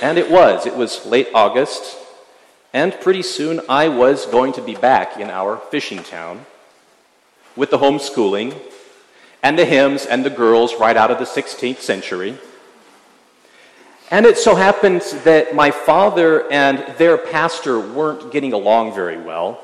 And 0.01 0.17
it 0.17 0.29
was. 0.29 0.65
It 0.65 0.75
was 0.75 1.05
late 1.05 1.29
August, 1.33 1.97
and 2.73 2.91
pretty 2.99 3.21
soon 3.21 3.61
I 3.69 3.87
was 3.87 4.25
going 4.25 4.51
to 4.59 4.61
be 4.61 4.75
back 4.75 5.17
in 5.21 5.29
our 5.29 5.55
fishing 5.55 6.03
town 6.03 6.45
with 7.55 7.69
the 7.69 7.77
homeschooling 7.77 8.59
and 9.45 9.59
the 9.59 9.65
hymns 9.65 10.07
and 10.07 10.25
the 10.25 10.29
girls 10.31 10.73
right 10.79 10.97
out 10.97 11.11
of 11.11 11.19
the 11.19 11.23
16th 11.23 11.77
century. 11.77 12.35
And 14.09 14.25
it 14.25 14.39
so 14.39 14.55
happens 14.55 15.11
that 15.21 15.53
my 15.53 15.69
father 15.69 16.51
and 16.51 16.79
their 16.97 17.15
pastor 17.15 17.79
weren't 17.79 18.31
getting 18.31 18.53
along 18.53 18.95
very 18.95 19.21
well, 19.21 19.61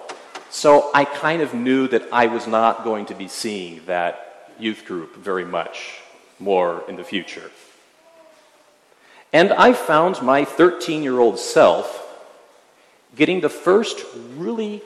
so 0.51 0.91
I 0.93 1.05
kind 1.05 1.41
of 1.41 1.55
knew 1.55 1.87
that 1.87 2.07
I 2.13 2.27
was 2.27 2.45
not 2.45 2.83
going 2.83 3.07
to 3.07 3.15
be 3.15 3.27
seeing 3.27 3.83
that 3.87 4.53
youth 4.59 4.85
group 4.85 5.15
very 5.15 5.45
much 5.45 5.97
more 6.37 6.83
in 6.87 6.95
the 6.95 7.03
future. 7.03 7.49
And 9.33 9.51
I 9.51 9.73
found 9.73 10.21
my 10.21 10.45
13 10.45 11.01
year 11.01 11.17
old 11.17 11.39
self 11.39 11.87
getting 13.15 13.41
the 13.41 13.49
first 13.49 14.05
really 14.37 14.83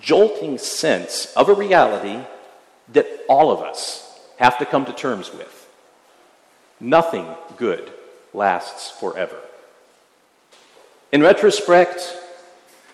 jolting 0.00 0.56
sense 0.56 1.26
of 1.36 1.50
a 1.50 1.54
reality 1.54 2.20
that 2.94 3.06
all 3.28 3.50
of 3.50 3.60
us 3.60 4.03
have 4.44 4.58
to 4.58 4.66
come 4.66 4.84
to 4.84 4.92
terms 4.92 5.32
with. 5.32 5.66
Nothing 6.78 7.26
good 7.56 7.90
lasts 8.34 8.90
forever. 8.90 9.40
In 11.12 11.22
retrospect, 11.22 12.14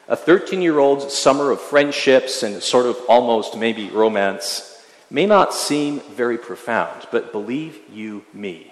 a 0.07 0.15
13 0.15 0.63
year 0.63 0.79
old's 0.79 1.13
summer 1.13 1.51
of 1.51 1.61
friendships 1.61 2.45
and 2.45 2.63
sort 2.63 2.87
of 2.87 2.97
almost 3.09 3.57
maybe 3.57 3.91
romance 3.91 4.81
may 5.11 5.27
not 5.27 5.53
seem 5.53 5.99
very 6.15 6.39
profound, 6.39 7.09
but 7.11 7.33
believe 7.33 7.81
you 7.93 8.25
me, 8.33 8.71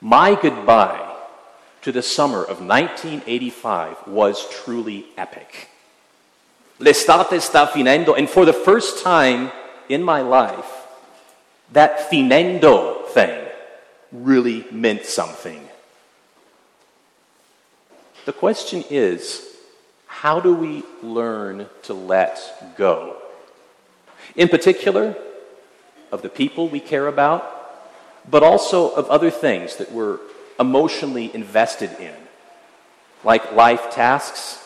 my 0.00 0.34
goodbye 0.34 1.06
to 1.82 1.92
the 1.92 2.02
summer 2.02 2.42
of 2.42 2.60
1985 2.60 4.08
was 4.08 4.48
truly 4.50 5.06
epic. 5.16 5.68
L'estate 6.80 7.40
sta 7.40 7.66
finendo, 7.66 8.18
and 8.18 8.28
for 8.28 8.44
the 8.44 8.52
first 8.52 9.04
time 9.04 9.52
in 9.88 10.02
my 10.02 10.20
life, 10.20 10.79
that 11.72 12.10
finendo 12.10 13.06
thing 13.08 13.48
really 14.12 14.66
meant 14.70 15.04
something. 15.04 15.66
The 18.26 18.32
question 18.32 18.84
is 18.90 19.46
how 20.06 20.40
do 20.40 20.54
we 20.54 20.82
learn 21.02 21.66
to 21.84 21.94
let 21.94 22.76
go? 22.76 23.16
In 24.36 24.48
particular, 24.48 25.16
of 26.12 26.22
the 26.22 26.28
people 26.28 26.68
we 26.68 26.80
care 26.80 27.06
about, 27.06 27.56
but 28.28 28.42
also 28.42 28.90
of 28.94 29.08
other 29.08 29.30
things 29.30 29.76
that 29.76 29.92
we're 29.92 30.18
emotionally 30.58 31.34
invested 31.34 31.90
in, 31.98 32.14
like 33.24 33.52
life 33.52 33.90
tasks, 33.90 34.58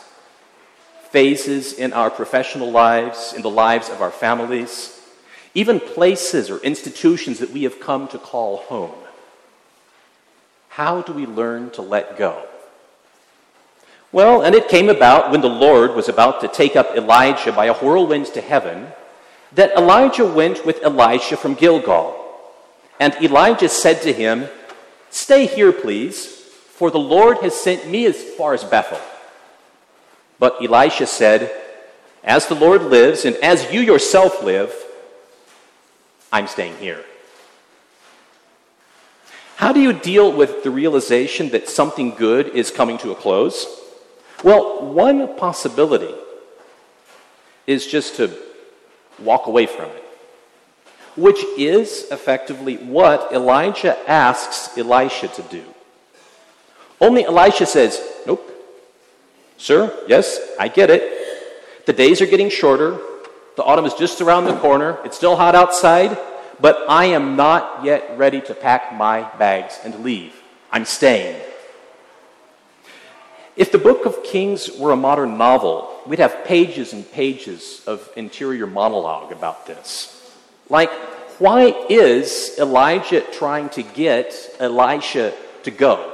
phases 1.11 1.75
in 1.75 1.93
our 1.93 2.11
professional 2.11 2.71
lives, 2.71 3.33
in 3.37 3.43
the 3.43 3.51
lives 3.51 3.89
of 3.89 4.03
our 4.03 4.11
families, 4.11 4.94
even 5.55 5.79
places 5.81 6.51
or 6.51 6.59
institutions 6.59 7.39
that 7.39 7.51
we 7.51 7.63
have 7.63 7.81
come 7.81 8.09
to 8.09 8.19
call 8.19 8.59
home. 8.59 8.95
How 10.69 11.03
do 11.03 11.13
we 11.13 11.27
learn 11.27 11.71
to 11.71 11.83
let 11.83 12.19
go? 12.19 12.47
Well, 14.11 14.43
and 14.43 14.55
it 14.55 14.69
came 14.69 14.89
about 14.89 15.31
when 15.31 15.41
the 15.41 15.49
Lord 15.49 15.95
was 15.95 16.09
about 16.09 16.41
to 16.41 16.49
take 16.49 16.77
up 16.77 16.97
Elijah 16.97 17.53
by 17.53 17.67
a 17.67 17.75
whirlwind 17.75 18.27
to 18.27 18.41
heaven 18.41 18.89
that 19.53 19.77
Elijah 19.77 20.25
went 20.25 20.67
with 20.67 20.83
Elisha 20.83 21.37
from 21.37 21.55
Gilgal. 21.55 22.21
And 22.99 23.15
Elijah 23.23 23.69
said 23.69 24.03
to 24.03 24.13
him, 24.13 24.49
Stay 25.11 25.47
here, 25.47 25.73
please, 25.73 26.27
for 26.27 26.91
the 26.91 26.99
Lord 26.99 27.39
has 27.39 27.55
sent 27.55 27.89
me 27.89 28.07
as 28.07 28.21
far 28.21 28.55
as 28.55 28.65
Bethel. 28.65 29.01
But 30.41 30.61
Elisha 30.61 31.07
said, 31.07 31.53
As 32.25 32.47
the 32.47 32.57
Lord 32.57 32.83
lives, 32.83 33.25
and 33.25 33.37
as 33.37 33.73
you 33.73 33.81
yourself 33.81 34.43
live, 34.43 34.75
I'm 36.35 36.49
staying 36.49 36.79
here. 36.79 37.05
How 39.55 39.73
do 39.73 39.81
you 39.81 39.93
deal 39.93 40.33
with 40.33 40.65
the 40.65 40.71
realization 40.73 41.51
that 41.51 41.69
something 41.69 42.11
good 42.11 42.49
is 42.49 42.73
coming 42.73 42.99
to 42.99 43.13
a 43.13 43.15
close? 43.15 43.65
Well, 44.43 44.85
one 44.85 45.37
possibility 45.37 46.13
is 47.69 47.87
just 47.87 48.17
to 48.17 48.37
walk 49.21 49.47
away 49.47 49.67
from 49.67 49.91
it, 49.91 50.05
which 51.15 51.39
is 51.57 52.09
effectively 52.11 52.79
what 52.79 53.33
Elijah 53.33 53.97
asks 54.11 54.77
Elisha 54.77 55.29
to 55.29 55.43
do. 55.43 55.63
Only 57.01 57.25
Elisha 57.25 57.67
says, 57.67 58.03
Nope. 58.27 58.51
Sir, 59.57 59.97
yes, 60.09 60.41
I 60.59 60.67
get 60.67 60.91
it. 60.91 61.87
The 61.87 61.93
days 61.93 62.21
are 62.21 62.27
getting 62.27 62.51
shorter. 62.51 62.99
The 63.57 63.63
autumn 63.63 63.85
is 63.85 63.95
just 63.95 64.21
around 64.21 64.47
the 64.47 64.59
corner. 64.59 64.99
It's 65.05 65.17
still 65.17 65.37
hot 65.37 65.55
outside, 65.55 66.19
but 66.61 66.85
I 66.89 67.07
am 67.07 67.37
not 67.37 67.85
yet 67.85 68.19
ready 68.19 68.41
to 68.43 68.55
pack 68.55 68.93
my 68.95 69.23
bags 69.39 69.79
and 69.85 70.03
leave. 70.03 70.35
I'm 70.73 70.85
staying. 70.85 71.41
If 73.57 73.71
the 73.71 73.79
book 73.79 74.07
of 74.07 74.25
Kings 74.25 74.69
were 74.77 74.91
a 74.91 74.97
modern 74.97 75.39
novel, 75.39 76.01
we'd 76.07 76.19
have 76.19 76.45
pages 76.45 76.93
and 76.93 77.09
pages 77.13 77.83
of 77.87 78.11
interior 78.17 78.67
monologue 78.67 79.31
about 79.31 79.67
this. 79.67 80.11
Like, 80.69 80.91
why 81.39 81.87
is 81.89 82.57
Elijah 82.59 83.21
trying 83.21 83.69
to 83.71 83.83
get 83.83 84.35
Elisha 84.59 85.33
to 85.63 85.71
go? 85.71 86.13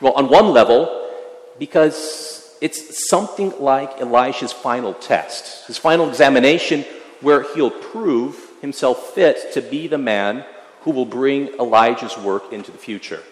Well, 0.00 0.14
on 0.14 0.28
one 0.28 0.48
level, 0.48 1.08
because 1.60 2.33
it's 2.64 3.10
something 3.10 3.52
like 3.60 4.00
Elisha's 4.00 4.50
final 4.50 4.94
test, 4.94 5.66
his 5.66 5.76
final 5.76 6.08
examination, 6.08 6.82
where 7.20 7.42
he'll 7.54 7.70
prove 7.70 8.38
himself 8.62 9.10
fit 9.10 9.52
to 9.52 9.60
be 9.60 9.86
the 9.86 9.98
man 9.98 10.46
who 10.80 10.90
will 10.90 11.04
bring 11.04 11.48
Elijah's 11.60 12.16
work 12.16 12.54
into 12.54 12.70
the 12.70 12.78
future. 12.78 13.22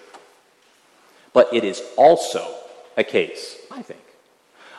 But 1.32 1.48
it 1.54 1.64
is 1.64 1.82
also 1.96 2.46
a 2.98 3.04
case, 3.04 3.56
I 3.70 3.80
think, 3.80 4.02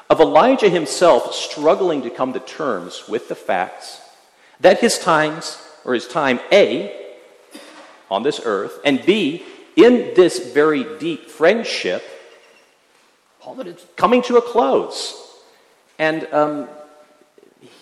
of 0.07 0.19
Elijah 0.19 0.69
himself 0.69 1.33
struggling 1.33 2.03
to 2.03 2.11
come 2.11 2.33
to 2.33 2.39
terms 2.39 3.05
with 3.09 3.29
the 3.29 3.35
facts 3.35 4.01
that 4.59 4.79
his 4.79 4.99
times, 4.99 5.67
or 5.83 5.95
his 5.95 6.07
time 6.07 6.39
A, 6.51 6.95
on 8.11 8.21
this 8.21 8.39
earth, 8.45 8.79
and 8.85 9.03
B, 9.03 9.43
in 9.75 10.13
this 10.13 10.53
very 10.53 10.99
deep 10.99 11.27
friendship, 11.27 12.03
all 13.45 13.55
that 13.55 13.67
it's 13.67 13.85
coming 13.95 14.21
to 14.23 14.37
a 14.37 14.41
close. 14.41 15.19
And 15.99 16.27
um, 16.33 16.69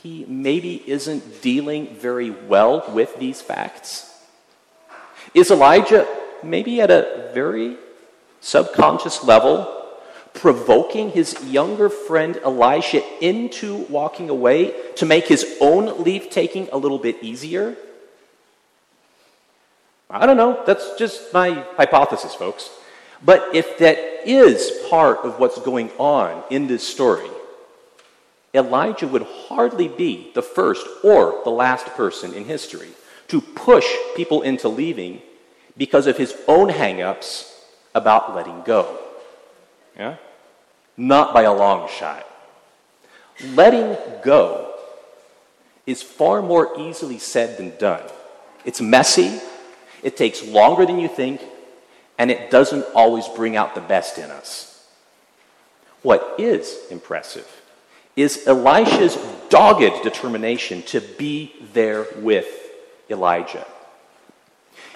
he 0.01 0.25
maybe 0.27 0.83
isn't 0.89 1.41
dealing 1.41 1.95
very 1.95 2.29
well 2.29 2.83
with 2.89 3.17
these 3.17 3.41
facts. 3.41 4.07
Is 5.33 5.51
Elijah 5.51 6.07
maybe 6.43 6.81
at 6.81 6.89
a 6.91 7.29
very 7.33 7.77
subconscious 8.41 9.23
level 9.23 9.77
provoking 10.33 11.11
his 11.11 11.35
younger 11.45 11.89
friend 11.89 12.39
Elisha 12.43 13.03
into 13.23 13.85
walking 13.89 14.29
away 14.29 14.73
to 14.95 15.05
make 15.05 15.27
his 15.27 15.57
own 15.61 16.03
leave 16.03 16.29
taking 16.29 16.69
a 16.71 16.77
little 16.77 16.99
bit 16.99 17.17
easier? 17.21 17.75
I 20.09 20.25
don't 20.25 20.37
know. 20.37 20.63
That's 20.65 20.95
just 20.97 21.33
my 21.33 21.63
hypothesis, 21.77 22.33
folks. 22.35 22.69
But 23.23 23.53
if 23.53 23.77
that 23.77 23.97
is 24.25 24.71
part 24.89 25.19
of 25.19 25.39
what's 25.39 25.59
going 25.61 25.91
on 25.97 26.43
in 26.49 26.67
this 26.67 26.87
story, 26.87 27.29
Elijah 28.53 29.07
would 29.07 29.23
hardly 29.47 29.87
be 29.87 30.31
the 30.33 30.41
first 30.41 30.85
or 31.03 31.41
the 31.43 31.51
last 31.51 31.85
person 31.87 32.33
in 32.33 32.45
history 32.45 32.89
to 33.29 33.39
push 33.39 33.85
people 34.15 34.41
into 34.41 34.67
leaving 34.67 35.21
because 35.77 36.07
of 36.07 36.17
his 36.17 36.35
own 36.47 36.69
hangups 36.69 37.49
about 37.95 38.35
letting 38.35 38.61
go. 38.63 38.97
Yeah? 39.97 40.17
Not 40.97 41.33
by 41.33 41.43
a 41.43 41.53
long 41.53 41.89
shot. 41.89 42.27
Letting 43.53 43.97
go 44.23 44.73
is 45.85 46.01
far 46.01 46.41
more 46.41 46.77
easily 46.79 47.19
said 47.19 47.57
than 47.57 47.77
done. 47.77 48.03
It's 48.65 48.81
messy, 48.81 49.39
it 50.03 50.17
takes 50.17 50.43
longer 50.45 50.85
than 50.85 50.99
you 50.99 51.07
think, 51.07 51.41
and 52.21 52.29
it 52.29 52.51
doesn't 52.51 52.85
always 52.93 53.27
bring 53.29 53.55
out 53.55 53.73
the 53.73 53.81
best 53.81 54.19
in 54.19 54.29
us. 54.29 54.87
What 56.03 56.35
is 56.37 56.77
impressive 56.91 57.49
is 58.15 58.45
Elisha's 58.45 59.17
dogged 59.49 60.03
determination 60.03 60.83
to 60.83 61.01
be 61.01 61.51
there 61.73 62.05
with 62.17 62.45
Elijah. 63.09 63.65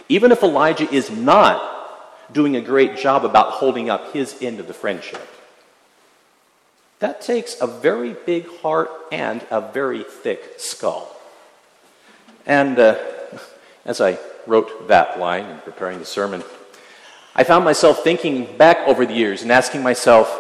Even 0.08 0.32
if 0.32 0.44
Elijah 0.44 0.88
is 0.94 1.10
not 1.10 2.32
doing 2.32 2.56
a 2.56 2.62
great 2.62 2.96
job 2.96 3.26
about 3.26 3.54
holding 3.54 3.90
up 3.90 4.14
his 4.14 4.40
end 4.40 4.60
of 4.60 4.68
the 4.68 4.74
friendship. 4.76 5.28
That 7.00 7.22
takes 7.22 7.60
a 7.60 7.66
very 7.66 8.14
big 8.14 8.48
heart 8.60 8.92
and 9.12 9.44
a 9.50 9.62
very 9.62 10.04
thick 10.04 10.60
skull. 10.60 11.12
And 12.46 12.78
uh, 12.78 13.00
as 13.86 14.00
I 14.00 14.20
wrote 14.46 14.90
that 14.90 15.20
line 15.20 15.46
in 15.46 15.58
preparing 15.62 15.98
the 15.98 16.06
sermon, 16.06 16.44
I 17.36 17.44
found 17.44 17.66
myself 17.66 18.02
thinking 18.02 18.56
back 18.58 18.88
over 18.88 19.06
the 19.06 19.14
years 19.14 19.42
and 19.42 19.52
asking 19.52 19.84
myself, 19.84 20.40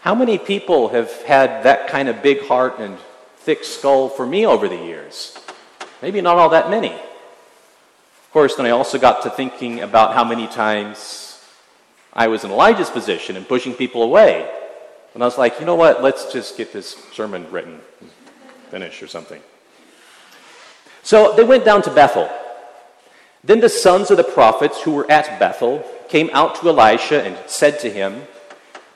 how 0.00 0.16
many 0.16 0.36
people 0.36 0.88
have 0.88 1.12
had 1.22 1.62
that 1.62 1.86
kind 1.86 2.08
of 2.08 2.22
big 2.22 2.46
heart 2.46 2.80
and 2.80 2.98
thick 3.36 3.62
skull 3.62 4.08
for 4.08 4.26
me 4.26 4.44
over 4.44 4.68
the 4.68 4.76
years? 4.76 5.38
Maybe 6.02 6.20
not 6.20 6.36
all 6.36 6.48
that 6.48 6.70
many. 6.70 6.92
Of 6.92 8.32
course, 8.32 8.56
then 8.56 8.66
I 8.66 8.70
also 8.70 8.98
got 8.98 9.22
to 9.22 9.30
thinking 9.30 9.80
about 9.80 10.12
how 10.12 10.24
many 10.24 10.48
times 10.48 11.40
I 12.12 12.26
was 12.26 12.42
in 12.42 12.50
Elijah's 12.50 12.90
position 12.90 13.36
and 13.36 13.46
pushing 13.46 13.72
people 13.72 14.02
away. 14.02 14.50
And 15.14 15.22
I 15.22 15.26
was 15.26 15.38
like, 15.38 15.60
you 15.60 15.66
know 15.66 15.76
what, 15.76 16.02
let's 16.02 16.32
just 16.32 16.56
get 16.56 16.72
this 16.72 16.96
sermon 17.12 17.48
written, 17.52 17.80
finish 18.70 19.02
or 19.02 19.06
something. 19.06 19.40
So 21.04 21.34
they 21.36 21.44
went 21.44 21.64
down 21.64 21.82
to 21.82 21.94
Bethel. 21.94 22.28
Then 23.44 23.60
the 23.60 23.68
sons 23.68 24.10
of 24.10 24.16
the 24.16 24.24
prophets 24.24 24.82
who 24.82 24.92
were 24.92 25.08
at 25.08 25.38
Bethel 25.38 25.84
came 26.08 26.30
out 26.32 26.56
to 26.56 26.68
Elisha 26.68 27.22
and 27.22 27.36
said 27.46 27.78
to 27.80 27.90
him, 27.90 28.22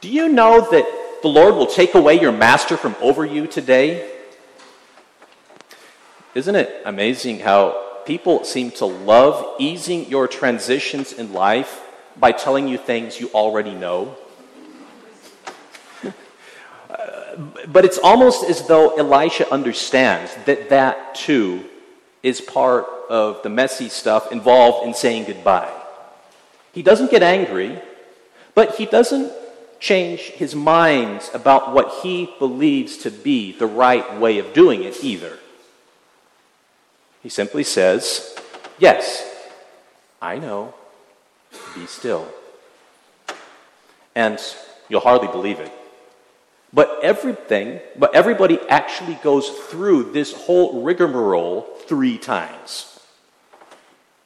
Do 0.01 0.09
you 0.09 0.29
know 0.29 0.61
that 0.71 1.21
the 1.23 1.29
Lord 1.29 1.55
will 1.55 1.67
take 1.67 1.95
away 1.95 2.21
your 2.21 2.33
master 2.33 2.77
from 2.77 2.97
over 3.01 3.25
you 3.25 3.47
today? 3.47 4.11
Isn't 6.35 6.57
it 6.57 6.83
amazing 6.85 7.41
how 7.41 7.83
people 8.05 8.45
seem 8.45 8.71
to 8.73 8.87
love 8.87 9.57
easing 9.59 10.09
your 10.09 10.27
transitions 10.27 11.13
in 11.13 11.33
life 11.33 11.81
by 12.17 12.33
telling 12.33 12.69
you 12.69 12.79
things 12.79 13.21
you 13.21 13.29
already 13.29 13.75
know. 13.75 14.17
But 17.67 17.87
it's 17.87 17.99
almost 17.99 18.45
as 18.45 18.67
though 18.67 18.95
Elisha 18.97 19.51
understands 19.51 20.37
that 20.45 20.69
that 20.69 21.15
too 21.15 21.65
is 22.23 22.43
part 22.43 22.87
of 23.09 23.43
the 23.43 23.49
messy 23.49 23.89
stuff 23.89 24.31
involved 24.31 24.87
in 24.87 24.93
saying 24.93 25.25
goodbye. 25.25 25.82
He 26.73 26.83
doesn't 26.83 27.11
get 27.11 27.23
angry, 27.23 27.81
but 28.55 28.77
he 28.77 28.87
doesn't 28.87 29.33
change 29.79 30.21
his 30.21 30.55
mind 30.55 31.29
about 31.35 31.73
what 31.73 32.03
he 32.03 32.33
believes 32.39 32.97
to 32.99 33.11
be 33.11 33.53
the 33.53 33.67
right 33.67 34.19
way 34.19 34.39
of 34.39 34.53
doing 34.53 34.83
it 34.85 35.03
either. 35.03 35.39
He 37.23 37.29
simply 37.29 37.65
says, 37.65 38.37
Yes, 38.79 39.29
I 40.21 40.39
know, 40.39 40.75
be 41.75 41.87
still. 41.87 42.27
And 44.15 44.39
you'll 44.89 45.01
hardly 45.01 45.29
believe 45.29 45.61
it. 45.61 45.73
But 46.73 47.01
everything, 47.03 47.81
but 47.99 48.15
everybody 48.15 48.59
actually 48.69 49.19
goes 49.23 49.49
through 49.49 50.13
this 50.13 50.33
whole 50.33 50.83
rigmarole 50.83 51.63
three 51.87 52.19
times. 52.19 52.92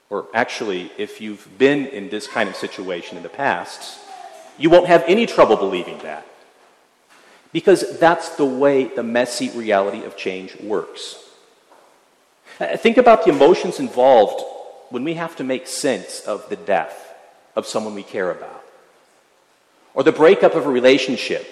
Or 0.08 0.26
actually, 0.32 0.92
if 0.98 1.20
you've 1.20 1.58
been 1.58 1.86
in 1.86 2.08
this 2.08 2.26
kind 2.26 2.48
of 2.48 2.56
situation 2.56 3.16
in 3.16 3.22
the 3.22 3.28
past, 3.28 3.98
you 4.58 4.70
won't 4.70 4.86
have 4.86 5.04
any 5.06 5.26
trouble 5.26 5.56
believing 5.56 5.98
that. 5.98 6.26
Because 7.52 7.99
that's 7.99 8.36
the 8.36 8.45
way 8.45 8.84
the 8.84 9.02
messy 9.02 9.50
reality 9.50 10.04
of 10.04 10.16
change 10.16 10.58
works. 10.60 11.23
Uh, 12.60 12.76
think 12.76 12.97
about 12.97 13.25
the 13.25 13.30
emotions 13.30 13.80
involved 13.80 14.45
when 14.90 15.04
we 15.04 15.14
have 15.14 15.36
to 15.36 15.45
make 15.45 15.66
sense 15.66 16.21
of 16.21 16.49
the 16.49 16.56
death 16.56 17.14
of 17.54 17.66
someone 17.66 17.95
we 17.95 18.02
care 18.02 18.30
about, 18.30 18.62
or 19.95 20.02
the 20.02 20.12
breakup 20.12 20.54
of 20.54 20.66
a 20.66 20.71
relationship, 20.71 21.47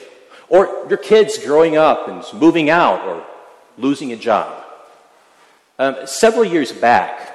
or 0.49 0.87
your 0.89 0.99
kids 0.99 1.39
growing 1.39 1.77
up 1.77 2.09
and 2.09 2.23
moving 2.39 2.71
out 2.71 3.01
or 3.07 3.25
losing 3.79 4.13
a 4.13 4.17
job. 4.17 4.65
Um, 5.79 6.07
several 6.07 6.45
years 6.45 6.71
back, 6.71 7.34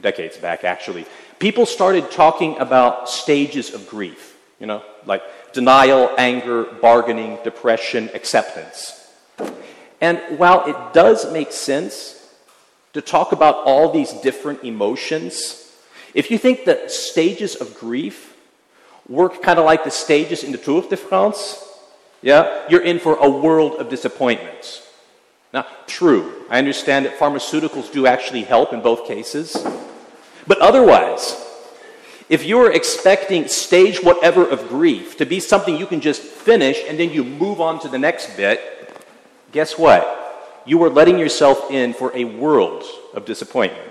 decades 0.00 0.36
back 0.36 0.64
actually, 0.64 1.06
people 1.38 1.66
started 1.66 2.10
talking 2.10 2.58
about 2.58 3.08
stages 3.08 3.74
of 3.74 3.88
grief, 3.88 4.36
you 4.58 4.66
know, 4.66 4.82
like 5.06 5.22
denial, 5.52 6.10
anger, 6.18 6.64
bargaining, 6.64 7.38
depression, 7.44 8.10
acceptance. 8.14 8.96
And 10.00 10.18
while 10.38 10.64
it 10.66 10.94
does 10.94 11.30
make 11.32 11.52
sense 11.52 12.20
to 12.92 13.00
talk 13.00 13.32
about 13.32 13.56
all 13.64 13.92
these 13.92 14.12
different 14.14 14.64
emotions. 14.64 15.72
If 16.14 16.30
you 16.30 16.38
think 16.38 16.64
that 16.64 16.90
stages 16.90 17.54
of 17.54 17.78
grief 17.78 18.36
work 19.08 19.42
kind 19.42 19.58
of 19.58 19.64
like 19.64 19.84
the 19.84 19.90
stages 19.90 20.42
in 20.42 20.52
the 20.52 20.58
Tour 20.58 20.82
de 20.82 20.96
France, 20.96 21.64
yeah, 22.22 22.66
you're 22.68 22.82
in 22.82 22.98
for 22.98 23.16
a 23.16 23.30
world 23.30 23.74
of 23.74 23.88
disappointments. 23.88 24.86
Now, 25.52 25.66
true, 25.86 26.44
I 26.48 26.58
understand 26.58 27.06
that 27.06 27.18
pharmaceuticals 27.18 27.92
do 27.92 28.06
actually 28.06 28.42
help 28.42 28.72
in 28.72 28.80
both 28.82 29.06
cases. 29.06 29.56
But 30.46 30.58
otherwise, 30.60 31.36
if 32.28 32.44
you're 32.44 32.72
expecting 32.72 33.48
stage 33.48 34.02
whatever 34.02 34.48
of 34.48 34.68
grief 34.68 35.16
to 35.16 35.26
be 35.26 35.40
something 35.40 35.76
you 35.76 35.86
can 35.86 36.00
just 36.00 36.22
finish 36.22 36.80
and 36.86 36.98
then 36.98 37.10
you 37.10 37.24
move 37.24 37.60
on 37.60 37.80
to 37.80 37.88
the 37.88 37.98
next 37.98 38.36
bit, 38.36 38.60
guess 39.52 39.76
what? 39.76 40.20
you 40.64 40.82
are 40.82 40.90
letting 40.90 41.18
yourself 41.18 41.70
in 41.70 41.92
for 41.92 42.14
a 42.14 42.24
world 42.24 42.84
of 43.14 43.24
disappointment. 43.24 43.90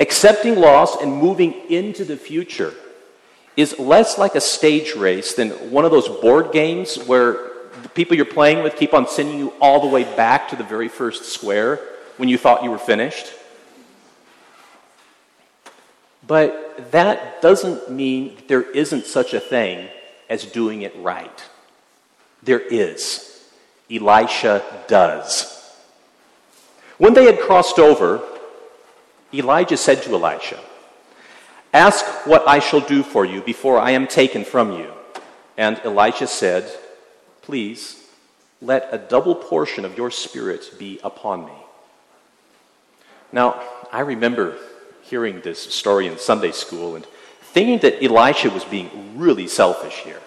Accepting 0.00 0.56
loss 0.56 1.00
and 1.00 1.12
moving 1.12 1.52
into 1.70 2.04
the 2.04 2.16
future 2.16 2.74
is 3.56 3.78
less 3.78 4.18
like 4.18 4.34
a 4.34 4.40
stage 4.40 4.94
race 4.94 5.34
than 5.34 5.50
one 5.70 5.84
of 5.84 5.90
those 5.90 6.08
board 6.08 6.52
games 6.52 6.96
where 7.04 7.51
the 7.82 7.88
people 7.88 8.16
you're 8.16 8.24
playing 8.24 8.62
with 8.62 8.76
keep 8.76 8.94
on 8.94 9.08
sending 9.08 9.38
you 9.38 9.52
all 9.60 9.80
the 9.80 9.86
way 9.86 10.04
back 10.04 10.48
to 10.48 10.56
the 10.56 10.64
very 10.64 10.88
first 10.88 11.24
square 11.24 11.80
when 12.16 12.28
you 12.28 12.38
thought 12.38 12.62
you 12.62 12.70
were 12.70 12.78
finished. 12.78 13.32
But 16.26 16.92
that 16.92 17.42
doesn't 17.42 17.90
mean 17.90 18.38
there 18.46 18.62
isn't 18.62 19.06
such 19.06 19.34
a 19.34 19.40
thing 19.40 19.88
as 20.28 20.44
doing 20.44 20.82
it 20.82 20.94
right. 20.96 21.42
There 22.42 22.60
is. 22.60 23.28
Elisha 23.90 24.62
does. 24.88 25.58
When 26.98 27.14
they 27.14 27.24
had 27.24 27.40
crossed 27.40 27.78
over, 27.78 28.22
Elijah 29.34 29.76
said 29.76 30.02
to 30.04 30.14
Elisha, 30.14 30.60
Ask 31.74 32.04
what 32.26 32.46
I 32.46 32.58
shall 32.58 32.80
do 32.80 33.02
for 33.02 33.24
you 33.24 33.40
before 33.40 33.78
I 33.78 33.90
am 33.92 34.06
taken 34.06 34.44
from 34.44 34.72
you. 34.72 34.92
And 35.56 35.80
Elisha 35.84 36.26
said, 36.26 36.70
Please, 37.42 38.02
let 38.60 38.88
a 38.92 38.98
double 38.98 39.34
portion 39.34 39.84
of 39.84 39.98
your 39.98 40.10
spirit 40.10 40.72
be 40.78 41.00
upon 41.02 41.44
me. 41.44 41.52
Now, 43.32 43.60
I 43.90 44.00
remember 44.00 44.56
hearing 45.02 45.40
this 45.40 45.58
story 45.58 46.06
in 46.06 46.18
Sunday 46.18 46.52
school 46.52 46.94
and 46.96 47.04
thinking 47.40 47.78
that 47.80 48.02
Elisha 48.02 48.50
was 48.50 48.64
being 48.64 49.18
really 49.18 49.48
selfish 49.48 49.96
here. 49.98 50.20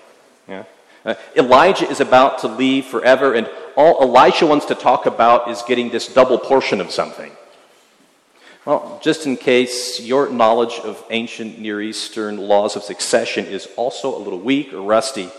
Yeah? 0.47 0.63
Uh, 1.05 1.15
Elijah 1.35 1.89
is 1.89 2.01
about 2.01 2.39
to 2.39 2.47
leave 2.47 2.85
forever, 2.85 3.33
and 3.33 3.49
all 3.77 4.01
Elisha 4.01 4.45
wants 4.45 4.65
to 4.65 4.75
talk 4.75 5.05
about 5.05 5.49
is 5.49 5.61
getting 5.67 5.89
this 5.89 6.07
double 6.07 6.37
portion 6.37 6.81
of 6.81 6.91
something. 6.91 7.31
Well, 8.65 8.99
just 9.03 9.27
in 9.27 9.37
case 9.37 9.99
your 9.99 10.29
knowledge 10.29 10.79
of 10.79 11.03
ancient 11.11 11.59
Near 11.59 11.79
Eastern 11.81 12.37
laws 12.37 12.75
of 12.75 12.81
succession 12.81 13.45
is 13.45 13.67
also 13.75 14.17
a 14.17 14.17
little 14.17 14.39
weak 14.39 14.73
or 14.73 14.81
rusty, 14.81 15.29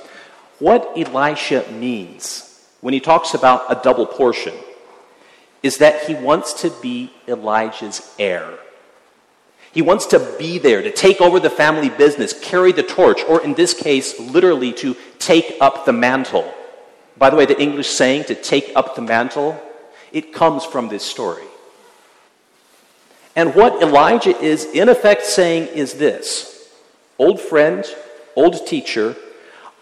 what 0.58 0.92
Elisha 0.96 1.70
means 1.72 2.64
when 2.80 2.94
he 2.94 3.00
talks 3.00 3.34
about 3.34 3.64
a 3.68 3.80
double 3.82 4.06
portion 4.06 4.54
is 5.62 5.78
that 5.78 6.04
he 6.04 6.14
wants 6.14 6.52
to 6.62 6.70
be 6.82 7.10
Elijah's 7.26 8.14
heir. 8.18 8.58
He 9.72 9.82
wants 9.82 10.06
to 10.06 10.36
be 10.38 10.58
there, 10.58 10.80
to 10.80 10.90
take 10.90 11.20
over 11.20 11.38
the 11.38 11.50
family 11.50 11.90
business, 11.90 12.32
carry 12.32 12.72
the 12.72 12.82
torch, 12.82 13.22
or 13.24 13.42
in 13.42 13.54
this 13.54 13.74
case, 13.74 14.18
literally 14.18 14.72
to 14.74 14.96
take 15.18 15.56
up 15.60 15.84
the 15.84 15.92
mantle. 15.92 16.50
By 17.18 17.30
the 17.30 17.36
way, 17.36 17.44
the 17.44 17.60
English 17.60 17.88
saying 17.88 18.24
to 18.24 18.34
take 18.34 18.72
up 18.74 18.94
the 18.94 19.02
mantle, 19.02 19.60
it 20.12 20.32
comes 20.32 20.64
from 20.64 20.88
this 20.88 21.04
story. 21.04 21.44
And 23.34 23.54
what 23.54 23.82
Elijah 23.82 24.38
is 24.38 24.64
in 24.64 24.88
effect 24.88 25.26
saying 25.26 25.68
is 25.68 25.94
this 25.94 26.70
Old 27.18 27.40
friend, 27.40 27.84
old 28.34 28.66
teacher, 28.66 29.16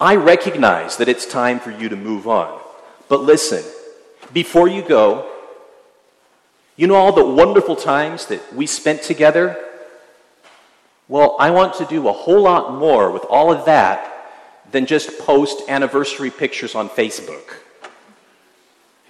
I 0.01 0.17
recognize 0.17 0.97
that 0.97 1.09
it's 1.09 1.27
time 1.27 1.61
for 1.61 1.71
you 1.71 1.89
to 1.89 1.97
move 1.97 2.27
on. 2.27 2.61
But 3.09 3.23
listen, 3.23 3.65
before 4.33 4.69
you 4.69 4.83
go, 4.83 5.31
You 6.77 6.89
know 6.89 6.97
all 6.97 7.13
the 7.13 7.25
wonderful 7.25 7.77
times 7.77 8.27
that 8.27 8.53
we 8.53 8.67
spent 8.67 9.03
together? 9.03 9.57
Well, 11.07 11.37
I 11.39 11.51
want 11.51 11.75
to 11.75 11.85
do 11.85 12.09
a 12.09 12.13
whole 12.13 12.43
lot 12.43 12.75
more 12.75 13.13
with 13.13 13.25
all 13.31 13.53
of 13.53 13.67
that 13.67 14.11
than 14.73 14.87
just 14.87 15.19
post 15.21 15.63
anniversary 15.69 16.31
pictures 16.31 16.75
on 16.75 16.89
Facebook. 16.89 17.59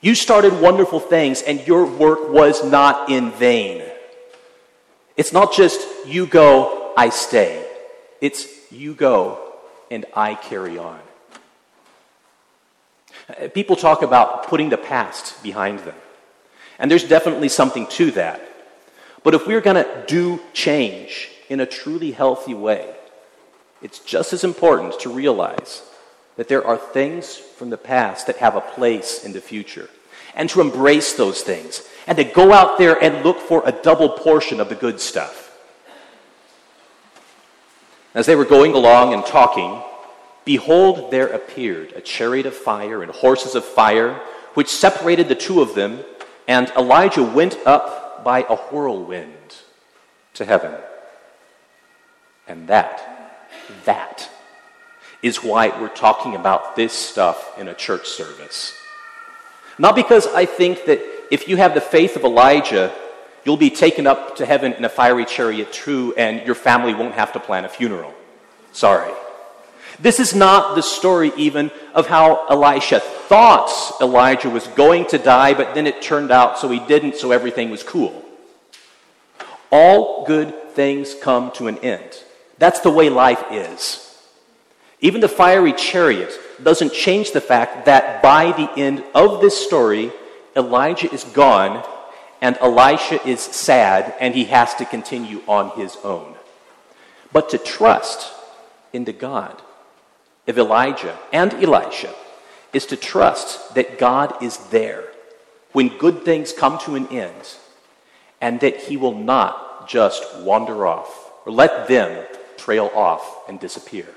You 0.03 0.14
started 0.14 0.61
wonderful 0.61 1.01
things, 1.01 1.40
and 1.40 1.66
your 1.66 1.87
work 1.87 2.29
was 2.29 2.62
not 2.62 3.09
in 3.09 3.31
vain. 3.31 3.83
It's 5.16 5.33
not 5.33 5.55
just 5.55 5.81
you 6.07 6.27
go, 6.27 6.92
I 6.99 7.09
stay. 7.09 7.66
It's 8.20 8.47
you 8.70 8.92
go, 8.92 9.44
and 9.95 10.05
I 10.15 10.35
carry 10.35 10.77
on. 10.77 10.99
Uh, 13.29 13.49
people 13.49 13.77
talk 13.77 14.03
about 14.03 14.49
putting 14.49 14.69
the 14.69 14.77
past 14.77 15.41
behind 15.43 15.79
them. 15.81 15.95
And 16.79 16.91
there's 16.91 17.05
definitely 17.05 17.49
something 17.49 17.87
to 17.99 18.11
that. 18.13 18.43
But 19.23 19.35
if 19.35 19.47
we're 19.47 19.61
going 19.61 19.83
to 19.83 20.05
do 20.07 20.41
change 20.53 21.31
in 21.49 21.61
a 21.61 21.67
truly 21.67 22.11
healthy 22.11 22.55
way, 22.55 22.95
it's 23.81 24.01
just 24.01 24.33
as 24.33 24.43
important 24.43 24.99
to 25.01 25.11
realize 25.11 25.83
that 26.37 26.49
there 26.49 26.67
are 26.67 26.77
things 26.77 27.37
from 27.37 27.71
the 27.71 27.79
past 27.79 28.27
that 28.27 28.39
have 28.39 28.57
a 28.57 28.61
place 28.61 29.25
in 29.25 29.33
the 29.33 29.41
future 29.41 29.89
and 30.35 30.51
to 30.51 30.61
embrace 30.61 31.13
those 31.13 31.43
things 31.43 31.89
and 32.09 32.19
to 32.19 32.25
go 32.25 32.53
out 32.53 32.77
there 32.79 33.01
and 33.01 33.25
look 33.25 33.39
for 33.39 33.63
a 33.65 33.73
double 33.73 34.09
portion 34.11 34.59
of 34.61 34.69
the 34.69 34.75
good 34.75 35.01
stuff. 35.01 35.44
As 38.14 38.27
they 38.27 38.37
were 38.37 38.44
going 38.44 38.72
along 38.74 39.12
and 39.12 39.27
talking, 39.27 39.83
behold, 40.44 41.11
there 41.11 41.27
appeared 41.27 41.92
a 41.92 42.00
chariot 42.00 42.46
of 42.46 42.55
fire 42.55 43.03
and 43.03 43.11
horses 43.11 43.57
of 43.57 43.64
fire, 43.64 44.20
which 44.55 44.68
separated 44.68 45.29
the 45.29 45.35
two 45.35 45.61
of 45.61 45.74
them, 45.74 46.00
and 46.46 46.70
Elijah 46.77 47.24
went 47.24 47.59
up 47.66 48.22
by 48.22 48.46
a 48.48 48.57
whirlwind 48.57 49.57
to 50.35 50.44
heaven. 50.44 50.74
And 52.46 52.68
that, 52.68 53.42
that 53.85 54.31
is 55.22 55.42
why 55.42 55.68
we're 55.81 55.88
talking 55.88 56.37
about 56.37 56.77
this 56.77 56.92
stuff 56.92 57.59
in 57.59 57.66
a 57.66 57.74
church 57.74 58.07
service. 58.07 58.79
Not 59.79 59.96
because 59.96 60.27
I 60.29 60.44
think 60.44 60.85
that 60.85 61.00
if 61.33 61.48
you 61.48 61.57
have 61.57 61.74
the 61.74 61.81
faith 61.81 62.14
of 62.14 62.22
Elijah, 62.22 62.94
you'll 63.45 63.57
be 63.57 63.71
taken 63.71 64.07
up 64.07 64.37
to 64.37 64.47
heaven 64.47 64.73
in 64.73 64.85
a 64.85 64.89
fiery 64.89 65.25
chariot 65.25 65.73
too, 65.73 66.15
and 66.17 66.45
your 66.47 66.55
family 66.55 66.95
won't 66.95 67.15
have 67.15 67.33
to 67.33 67.41
plan 67.41 67.65
a 67.65 67.69
funeral. 67.69 68.15
Sorry. 68.73 69.13
This 70.01 70.19
is 70.19 70.35
not 70.35 70.75
the 70.75 70.83
story 70.83 71.33
even 71.37 71.71
of 71.95 72.09
how 72.09 72.47
Elisha 72.49 72.99
thought 73.01 73.71
Elijah 74.01 74.51
was 74.51 74.67
going 74.69 75.07
to 75.07 75.19
die, 75.19 75.55
but 75.55 75.75
then 75.75 75.87
it 75.87 76.03
turned 76.03 76.33
out 76.33 76.59
so 76.59 76.69
he 76.69 76.81
didn't, 76.81 77.17
so 77.17 77.31
everything 77.31 77.71
was 77.71 77.83
cool. 77.83 78.25
All 79.71 80.25
good 80.27 80.73
things 80.73 81.15
come 81.15 81.53
to 81.53 81.69
an 81.69 81.79
end. 81.79 82.23
That's 82.59 82.81
the 82.81 82.91
way 82.91 83.09
life 83.09 83.45
is. 83.51 84.01
Even 85.01 85.21
the 85.21 85.29
fiery 85.29 85.73
chariot 85.73 86.33
doesn't 86.63 86.93
change 86.93 87.33
the 87.33 87.41
fact 87.41 87.85
that 87.87 88.23
by 88.23 88.53
the 88.53 88.71
end 88.77 89.05
of 89.15 89.41
this 89.41 89.65
story, 89.65 90.11
Elijah 90.57 91.13
is 91.13 91.25
gone 91.25 91.85
and 92.45 92.59
Elisha 92.61 93.27
is 93.27 93.41
sad 93.41 94.13
and 94.21 94.35
he 94.35 94.45
has 94.45 94.75
to 94.75 94.85
continue 94.85 95.41
on 95.49 95.71
his 95.81 95.97
own. 96.05 96.35
But 97.33 97.49
to 97.49 97.59
trust 97.59 98.35
in 98.93 99.07
the 99.07 99.15
God 99.15 99.63
of 100.47 100.59
Elijah 100.59 101.19
and 101.33 101.55
Elisha 101.55 102.15
is 102.75 102.85
to 102.87 102.97
trust 102.99 103.75
that 103.77 103.99
God 103.99 104.43
is 104.43 104.59
there 104.69 105.05
when 105.73 105.97
good 105.97 106.23
things 106.27 106.53
come 106.53 106.79
to 106.81 106.97
an 106.97 107.09
end 107.09 107.57
and 108.43 108.61
that 108.61 108.77
he 108.77 108.99
will 108.99 109.17
not 109.17 109.89
just 109.89 110.23
wander 110.41 110.87
off 110.87 111.33
or 111.47 111.53
let 111.53 111.89
them 111.89 112.27
trail 112.59 112.91
off 112.95 113.49
and 113.49 113.59
disappear. 113.59 114.09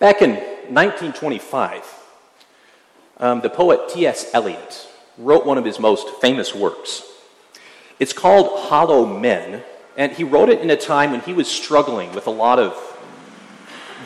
Back 0.00 0.20
in 0.20 0.30
1925, 0.74 1.84
um, 3.18 3.40
the 3.40 3.50
poet 3.50 3.88
T.S. 3.88 4.34
Eliot 4.34 4.88
wrote 5.18 5.44
one 5.44 5.58
of 5.58 5.64
his 5.64 5.78
most 5.78 6.08
famous 6.20 6.54
works. 6.54 7.02
It's 7.98 8.12
called 8.12 8.68
Hollow 8.68 9.04
Men, 9.04 9.62
and 9.96 10.12
he 10.12 10.24
wrote 10.24 10.48
it 10.48 10.60
in 10.60 10.70
a 10.70 10.76
time 10.76 11.10
when 11.10 11.20
he 11.20 11.32
was 11.32 11.48
struggling 11.48 12.12
with 12.14 12.26
a 12.26 12.30
lot 12.30 12.58
of 12.58 12.76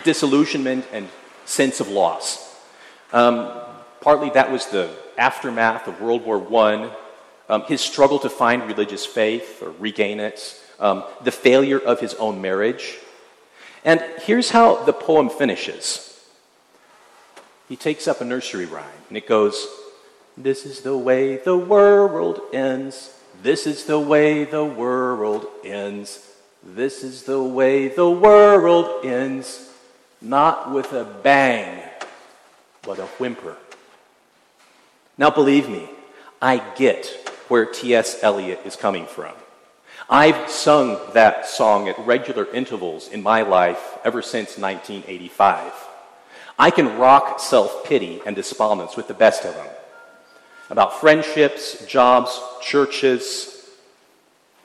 disillusionment 0.05 0.87
and 0.93 1.09
sense 1.45 1.81
of 1.81 1.89
loss. 1.89 2.57
Um, 3.13 3.53
partly 4.01 4.31
that 4.31 4.51
was 4.51 4.67
the 4.67 4.91
aftermath 5.19 5.87
of 5.87 6.01
World 6.01 6.25
War 6.25 6.41
I, 6.65 6.91
um, 7.49 7.63
his 7.65 7.83
struggle 7.83 8.19
to 8.21 8.31
find 8.31 8.63
religious 8.67 9.05
faith 9.05 9.63
or 9.63 9.73
regain 9.79 10.21
it, 10.21 10.59
um, 10.81 11.05
the 11.23 11.31
failure 11.31 11.79
of 11.79 12.01
his 12.01 12.15
own 12.15 12.41
marriage, 12.41 12.99
and 13.85 14.01
here's 14.23 14.51
how 14.51 14.83
the 14.85 14.93
poem 14.93 15.29
finishes. 15.29 16.09
He 17.69 17.77
takes 17.77 18.07
up 18.07 18.21
a 18.21 18.25
nursery 18.25 18.67
rhyme, 18.67 18.85
and 19.09 19.17
it 19.17 19.27
goes, 19.27 19.67
This 20.37 20.65
is 20.65 20.81
the 20.81 20.97
way 20.97 21.37
the 21.37 21.57
world 21.57 22.41
ends. 22.53 23.15
This 23.43 23.67
is 23.67 23.85
the 23.85 23.99
way 23.99 24.45
the 24.45 24.65
world 24.65 25.47
ends. 25.63 26.27
This 26.63 27.05
is 27.05 27.25
the 27.25 27.43
way 27.43 27.89
the 27.89 28.09
world 28.09 29.05
ends. 29.05 29.71
Not 30.23 30.73
with 30.73 30.93
a 30.93 31.05
bang, 31.05 31.83
but 32.83 32.99
a 32.99 33.07
whimper. 33.19 33.57
Now, 35.19 35.31
believe 35.31 35.69
me, 35.69 35.91
I 36.41 36.59
get 36.77 37.07
where 37.49 37.67
T.S. 37.67 38.23
Eliot 38.23 38.61
is 38.65 38.77
coming 38.77 39.05
from. 39.05 39.35
I've 40.09 40.49
sung 40.51 40.99
that 41.13 41.47
song 41.47 41.89
at 41.89 41.99
regular 41.99 42.47
intervals 42.53 43.09
in 43.09 43.23
my 43.23 43.43
life 43.43 43.99
ever 44.05 44.23
since 44.23 44.57
1985. 44.57 45.73
I 46.59 46.71
can 46.71 46.99
rock 46.99 47.39
self 47.39 47.85
pity 47.85 48.23
and 48.25 48.35
despondence 48.35 48.97
with 48.97 49.09
the 49.09 49.15
best 49.15 49.45
of 49.45 49.55
them 49.55 49.69
about 50.73 50.99
friendships, 51.01 51.85
jobs, 51.85 52.41
churches, 52.63 53.69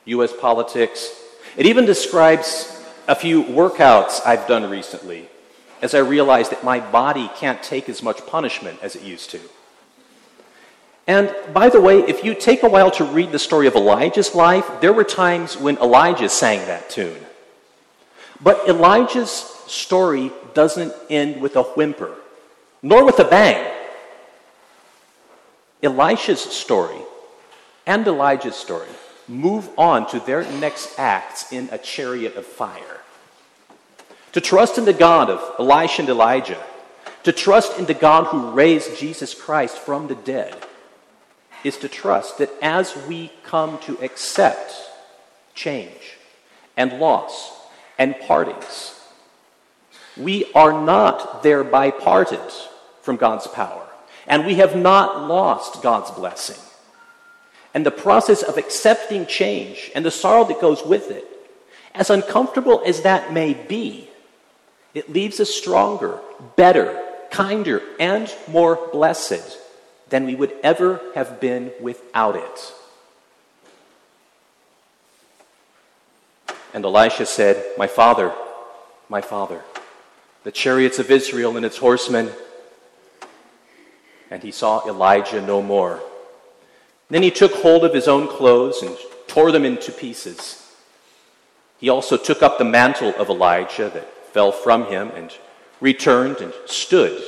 U.S. 0.06 0.32
politics. 0.32 1.12
It 1.58 1.66
even 1.66 1.86
describes 1.86 2.82
a 3.10 3.14
few 3.14 3.44
workouts 3.44 4.22
I've 4.26 4.48
done 4.48 4.70
recently 4.70 5.28
as 5.82 5.94
I 5.94 6.00
realize 6.00 6.48
that 6.50 6.64
my 6.64 6.80
body 6.80 7.30
can't 7.36 7.62
take 7.62 7.90
as 7.90 8.02
much 8.02 8.26
punishment 8.26 8.80
as 8.82 8.96
it 8.96 9.04
used 9.04 9.32
to. 9.32 9.40
And 11.08 11.36
by 11.54 11.68
the 11.68 11.82
way, 11.82 12.00
if 12.00 12.24
you 12.24 12.34
take 12.34 12.64
a 12.64 12.70
while 12.70 12.92
to 12.92 13.04
read 13.04 13.34
the 13.34 13.40
story 13.40 13.68
of 13.68 13.76
Elijah's 13.76 14.34
life, 14.34 14.66
there 14.80 14.94
were 14.94 15.04
times 15.04 15.58
when 15.58 15.78
Elijah 15.78 16.30
sang 16.30 16.66
that 16.68 16.90
tune. 16.90 17.20
But 18.42 18.70
Elijah's 18.70 19.30
story 19.68 20.32
doesn't 20.54 20.94
end 21.10 21.42
with 21.42 21.58
a 21.58 21.64
whimper, 21.64 22.16
nor 22.82 23.04
with 23.06 23.20
a 23.20 23.26
bang. 23.26 23.74
Elisha's 25.82 26.42
story 26.42 27.02
and 27.86 28.06
Elijah's 28.08 28.56
story 28.56 28.90
move 29.28 29.70
on 29.78 30.10
to 30.10 30.20
their 30.20 30.44
next 30.60 30.98
acts 30.98 31.52
in 31.52 31.70
a 31.72 31.78
chariot 31.78 32.36
of 32.36 32.46
fire. 32.46 33.02
To 34.34 34.42
trust 34.42 34.78
in 34.78 34.86
the 34.86 34.94
God 34.94 35.30
of 35.30 35.56
Elisha 35.60 36.02
and 36.02 36.10
Elijah, 36.10 36.62
to 37.24 37.32
trust 37.32 37.78
in 37.78 37.86
the 37.86 37.94
God 37.94 38.26
who 38.28 38.52
raised 38.52 38.98
Jesus 38.98 39.34
Christ 39.34 39.78
from 39.78 40.08
the 40.08 40.16
dead 40.16 40.56
is 41.64 41.78
to 41.78 41.90
trust 41.90 42.38
that 42.38 42.52
as 42.62 42.96
we 43.08 43.32
come 43.44 43.80
to 43.80 43.98
accept 44.02 44.74
change 45.56 46.18
and 46.76 47.00
loss 47.00 47.52
and 47.98 48.18
partings, 48.20 49.00
we 50.16 50.52
are 50.54 50.84
not 50.84 51.44
thereby 51.44 51.92
parted 51.92 52.52
from 53.02 53.18
God's 53.18 53.48
power, 53.48 53.87
and 54.28 54.46
we 54.46 54.56
have 54.56 54.76
not 54.76 55.28
lost 55.28 55.82
God's 55.82 56.12
blessing. 56.12 56.62
And 57.74 57.86
the 57.86 57.92
process 57.92 58.44
of 58.44 58.58
accepting 58.58 59.26
change 59.26 59.92
and 59.96 60.06
the 60.06 60.12
sorrow 60.12 60.44
that 60.46 60.62
goes 60.62 60.84
with 60.84 61.12
it, 61.12 61.26
as 61.94 62.10
uncomfortable 62.10 62.82
as 62.86 63.02
that 63.02 63.34
may 63.34 63.54
be, 63.54 64.10
it 64.94 65.12
leaves 65.12 65.40
us 65.40 65.50
stronger, 65.50 66.20
better, 66.56 67.04
kinder, 67.32 67.82
and 68.00 68.34
more 68.48 68.90
blessed 68.92 69.58
than 70.10 70.26
we 70.26 70.36
would 70.36 70.54
ever 70.64 71.02
have 71.16 71.40
been 71.40 71.72
without 71.82 72.36
it. 72.36 72.74
And 76.74 76.84
Elisha 76.86 77.26
said, 77.26 77.64
My 77.78 77.88
father, 77.88 78.34
my 79.10 79.22
father, 79.22 79.62
the 80.44 80.52
chariots 80.52 81.00
of 81.00 81.12
Israel 81.12 81.58
and 81.58 81.66
its 81.66 81.78
horsemen. 81.78 82.32
And 84.30 84.44
he 84.44 84.52
saw 84.52 84.86
Elijah 84.88 85.42
no 85.42 85.62
more. 85.62 86.02
Then 87.10 87.24
he 87.24 87.32
took 87.32 87.54
hold 87.54 87.86
of 87.86 87.94
his 87.94 88.08
own 88.08 88.28
clothes 88.28 88.82
and 88.82 88.98
tore 89.28 89.52
them 89.52 89.66
into 89.66 89.92
pieces. 89.92 90.64
He 91.78 91.90
also 91.90 92.18
took 92.18 92.42
up 92.42 92.58
the 92.58 92.66
mantle 92.66 93.14
of 93.18 93.30
Elijah 93.30 93.90
that 93.94 94.34
fell 94.34 94.52
from 94.52 94.88
him 94.88 95.12
and 95.16 95.32
returned 95.80 96.38
and 96.38 96.54
stood 96.66 97.22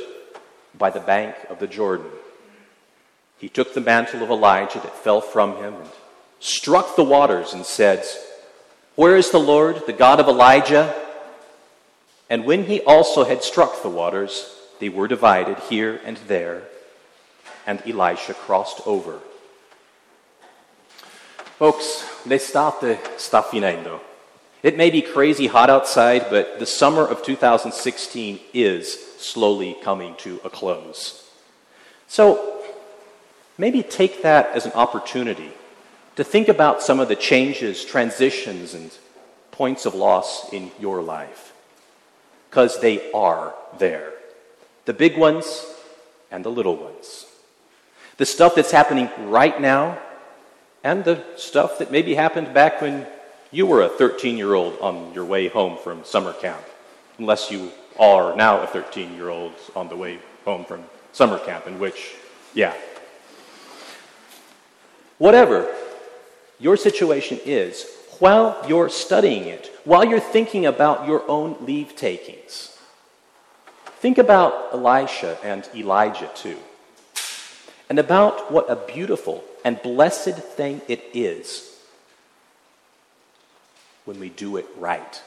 by 0.78 0.90
the 0.90 1.00
bank 1.00 1.36
of 1.50 1.60
the 1.60 1.68
Jordan. 1.68 2.08
he 3.38 3.48
took 3.48 3.74
the 3.74 3.82
mantle 3.82 4.22
of 4.22 4.30
Elijah 4.30 4.80
that 4.80 4.96
fell 4.96 5.22
from 5.22 5.58
him 5.58 5.74
and 5.76 5.90
struck 6.40 6.96
the 6.96 7.04
waters 7.04 7.54
and 7.54 7.66
said, 7.66 8.06
Where 8.96 9.16
is 9.16 9.32
the 9.32 9.40
Lord, 9.40 9.86
the 9.86 9.94
God 9.94 10.20
of 10.20 10.28
Elijah? 10.28 10.94
And 12.30 12.46
when 12.46 12.66
he 12.66 12.82
also 12.82 13.24
had 13.24 13.44
struck 13.44 13.82
the 13.82 13.90
waters, 13.90 14.54
they 14.80 14.90
were 14.90 15.08
divided 15.08 15.58
here 15.70 16.02
and 16.04 16.18
there, 16.28 16.64
and 17.70 17.84
Elisha 17.86 18.34
crossed 18.34 18.82
over. 18.88 19.20
Folks, 21.60 22.04
l'estate 22.26 22.98
sta 23.18 23.44
finendo. 23.44 24.00
It 24.64 24.76
may 24.76 24.90
be 24.90 25.04
crazy 25.04 25.46
hot 25.46 25.70
outside, 25.70 26.32
but 26.32 26.58
the 26.58 26.66
summer 26.66 27.06
of 27.06 27.22
2016 27.22 28.40
is 28.56 28.98
slowly 29.20 29.78
coming 29.84 30.16
to 30.16 30.42
a 30.44 30.50
close. 30.50 31.30
So 32.08 32.60
maybe 33.60 33.84
take 33.84 34.24
that 34.24 34.48
as 34.56 34.66
an 34.66 34.72
opportunity 34.72 35.52
to 36.16 36.24
think 36.24 36.48
about 36.48 36.82
some 36.82 37.00
of 37.00 37.08
the 37.08 37.16
changes, 37.16 37.86
transitions, 37.86 38.74
and 38.74 38.90
points 39.52 39.86
of 39.86 39.94
loss 39.94 40.52
in 40.52 40.72
your 40.80 41.04
life. 41.04 41.54
Because 42.50 42.82
they 42.82 43.12
are 43.12 43.54
there 43.78 44.14
the 44.86 44.94
big 44.94 45.20
ones 45.20 45.68
and 46.32 46.44
the 46.44 46.50
little 46.50 46.76
ones. 46.76 47.29
The 48.20 48.26
stuff 48.26 48.54
that's 48.54 48.70
happening 48.70 49.10
right 49.32 49.60
now 49.60 49.98
and 50.84 51.04
the 51.04 51.24
stuff 51.38 51.80
that 51.80 51.92
maybe 51.92 52.14
happened 52.14 52.54
back 52.54 52.82
when 52.82 53.08
you 53.50 53.66
were 53.66 53.82
a 53.82 53.90
13 53.90 54.38
year 54.38 54.54
old 54.54 54.78
on 54.80 55.12
your 55.16 55.26
way 55.26 55.48
home 55.48 55.78
from 55.78 56.04
summer 56.04 56.34
camp, 56.34 56.62
unless 57.18 57.50
you 57.50 57.72
are 58.00 58.36
now 58.36 58.62
a 58.62 58.68
13 58.68 59.16
year 59.16 59.30
old 59.30 59.54
on 59.76 59.90
the 59.90 59.96
way 59.96 60.20
home 60.46 60.64
from 60.64 60.84
summer 61.12 61.40
camp, 61.40 61.66
in 61.66 61.80
which, 61.80 62.14
yeah. 62.54 62.76
Whatever 65.18 65.74
your 66.60 66.78
situation 66.78 67.40
is, 67.44 67.90
while 68.20 68.64
you're 68.68 68.90
studying 68.90 69.46
it, 69.46 69.72
while 69.84 70.06
you're 70.06 70.20
thinking 70.20 70.68
about 70.68 71.08
your 71.08 71.28
own 71.28 71.58
leave 71.66 71.96
takings, 71.96 72.70
Think 74.00 74.18
about 74.18 74.70
Elisha 74.72 75.38
and 75.44 75.68
Elijah 75.76 76.30
too, 76.34 76.56
and 77.89 77.97
about 77.97 78.52
what 78.52 78.69
a 78.69 78.75
beautiful 78.75 79.43
and 79.65 79.82
blessed 79.82 80.36
thing 80.36 80.82
it 80.88 81.04
is 81.13 81.78
when 84.06 84.19
we 84.19 84.30
do 84.30 84.58
it 84.58 84.67
right. 84.78 85.21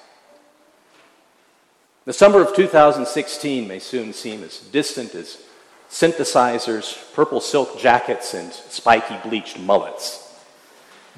The 2.05 2.13
summer 2.13 2.41
of 2.41 2.55
2016 2.55 3.69
may 3.69 3.79
soon 3.79 4.13
seem 4.13 4.43
as 4.43 4.59
distant 4.59 5.15
as 5.15 5.43
synthesizers, 5.91 7.13
purple 7.15 7.41
silk 7.41 7.79
jackets, 7.79 8.35
and 8.35 8.53
spiky 8.53 9.17
bleached 9.29 9.59
mullets. 9.59 10.37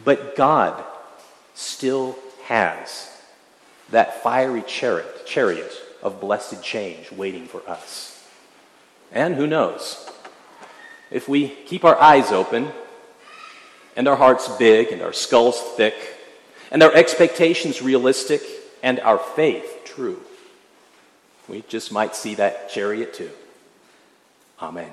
But 0.04 0.37
God 0.37 0.85
still 1.54 2.16
has 2.44 3.11
that 3.90 4.22
fiery 4.22 4.62
chariot, 4.62 5.26
chariot 5.26 5.72
of 6.02 6.20
blessed 6.20 6.62
change 6.62 7.12
waiting 7.12 7.46
for 7.46 7.66
us. 7.68 8.26
And 9.12 9.37
who 9.37 9.46
knows? 9.46 10.11
If 11.14 11.29
we 11.29 11.48
keep 11.48 11.85
our 11.85 11.96
eyes 12.00 12.33
open 12.33 12.72
and 13.94 14.09
our 14.09 14.16
hearts 14.16 14.48
big 14.57 14.88
and 14.88 15.00
our 15.00 15.12
skulls 15.12 15.61
thick 15.77 15.94
and 16.72 16.83
our 16.83 16.92
expectations 16.92 17.81
realistic 17.81 18.42
and 18.83 18.98
our 18.98 19.18
faith 19.18 19.83
true, 19.85 20.20
we 21.46 21.62
just 21.68 21.92
might 21.92 22.16
see 22.16 22.35
that 22.35 22.68
chariot 22.68 23.14
too. 23.14 23.31
Amen. 24.61 24.90